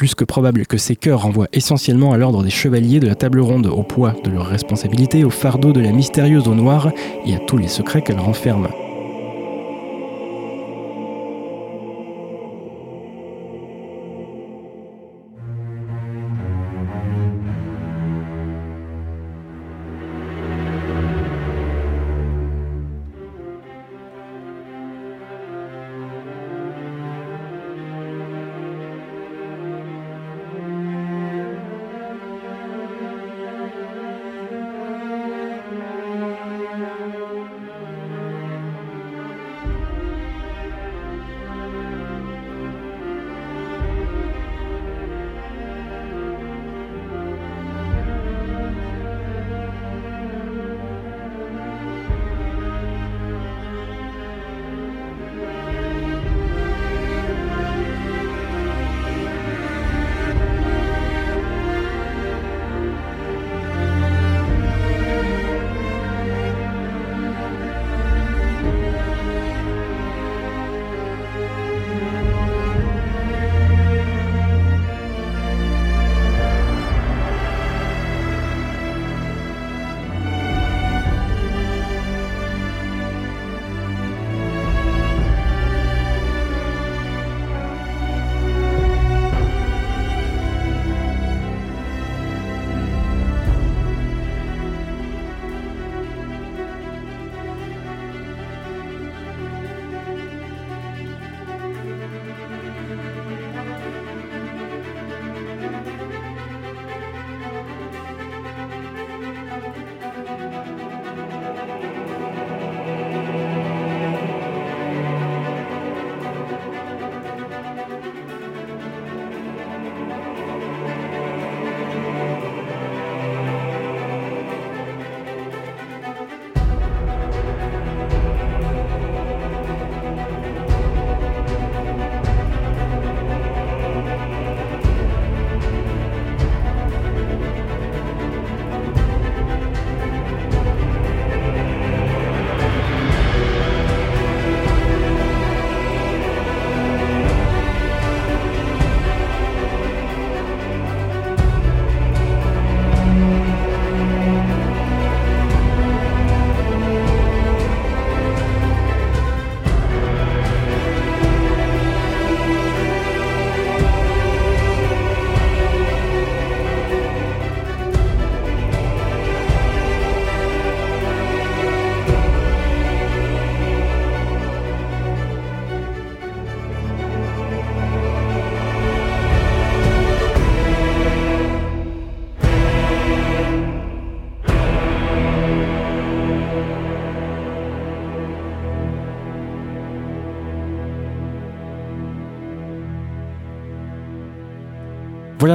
Plus 0.02 0.16
que 0.16 0.24
probable 0.24 0.66
que 0.66 0.78
ces 0.78 0.96
chœurs 0.96 1.22
renvoient 1.22 1.46
essentiellement 1.52 2.12
à 2.12 2.16
l'ordre 2.16 2.42
des 2.42 2.50
chevaliers 2.50 2.98
de 2.98 3.06
la 3.06 3.14
table 3.14 3.38
ronde, 3.38 3.68
au 3.68 3.84
poids 3.84 4.16
de 4.24 4.30
leurs 4.30 4.48
responsabilités, 4.48 5.22
au 5.22 5.30
fardeau 5.30 5.72
de 5.72 5.78
la 5.78 5.92
mystérieuse 5.92 6.48
eau 6.48 6.56
noire 6.56 6.90
et 7.24 7.36
à 7.36 7.38
tous 7.38 7.56
les 7.56 7.68
secrets 7.68 8.02
qu'elle 8.02 8.18
renferme. 8.18 8.66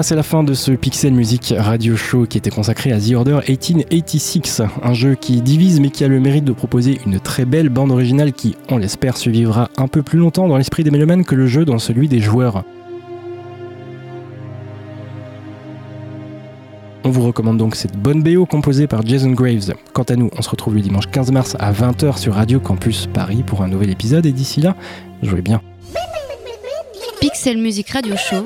C'est 0.04 0.16
la 0.16 0.24
fin 0.24 0.44
de 0.44 0.54
ce 0.54 0.72
Pixel 0.72 1.12
Music 1.14 1.54
Radio 1.58 1.96
Show 1.96 2.28
qui 2.28 2.38
était 2.38 2.52
consacré 2.52 2.92
à 2.92 3.00
The 3.00 3.14
Order 3.16 3.40
1886, 3.48 4.62
un 4.84 4.94
jeu 4.94 5.16
qui 5.16 5.42
divise 5.42 5.80
mais 5.80 5.90
qui 5.90 6.04
a 6.04 6.08
le 6.08 6.20
mérite 6.20 6.46
de 6.46 6.52
proposer 6.52 7.00
une 7.06 7.20
très 7.20 7.46
belle 7.46 7.70
bande 7.70 7.92
originale 7.92 8.32
qui, 8.32 8.56
on 8.70 8.78
l'espère, 8.78 9.18
survivra 9.18 9.70
un 9.76 9.88
peu 9.88 10.04
plus 10.04 10.20
longtemps 10.20 10.48
dans 10.48 10.58
l'esprit 10.58 10.84
des 10.84 10.92
mélomanes 10.92 11.26
que 11.26 11.34
le 11.36 11.48
jeu 11.48 11.66
dans 11.66 11.80
celui 11.80 12.08
des 12.08 12.20
joueurs. 12.20 12.64
On 17.04 17.10
vous 17.10 17.24
recommande 17.24 17.58
donc 17.58 17.76
cette 17.76 17.98
bonne 17.98 18.22
BO 18.22 18.46
composée 18.46 18.86
par 18.86 19.06
Jason 19.06 19.32
Graves. 19.32 19.74
Quant 19.94 20.04
à 20.04 20.16
nous, 20.16 20.30
on 20.38 20.42
se 20.42 20.50
retrouve 20.50 20.76
le 20.76 20.82
dimanche 20.82 21.08
15 21.08 21.32
mars 21.32 21.56
à 21.60 21.74
20h 21.74 22.18
sur 22.18 22.36
Radio 22.36 22.60
Campus 22.60 23.08
Paris 23.12 23.44
pour 23.44 23.64
un 23.64 23.68
nouvel 23.68 23.90
épisode 23.90 24.26
et 24.28 24.32
d'ici 24.32 24.62
là, 24.62 24.76
jouez 25.24 25.42
bien. 25.42 25.62
Pixel 27.20 27.58
Music 27.58 27.90
Radio 27.90 28.16
Show 28.16 28.46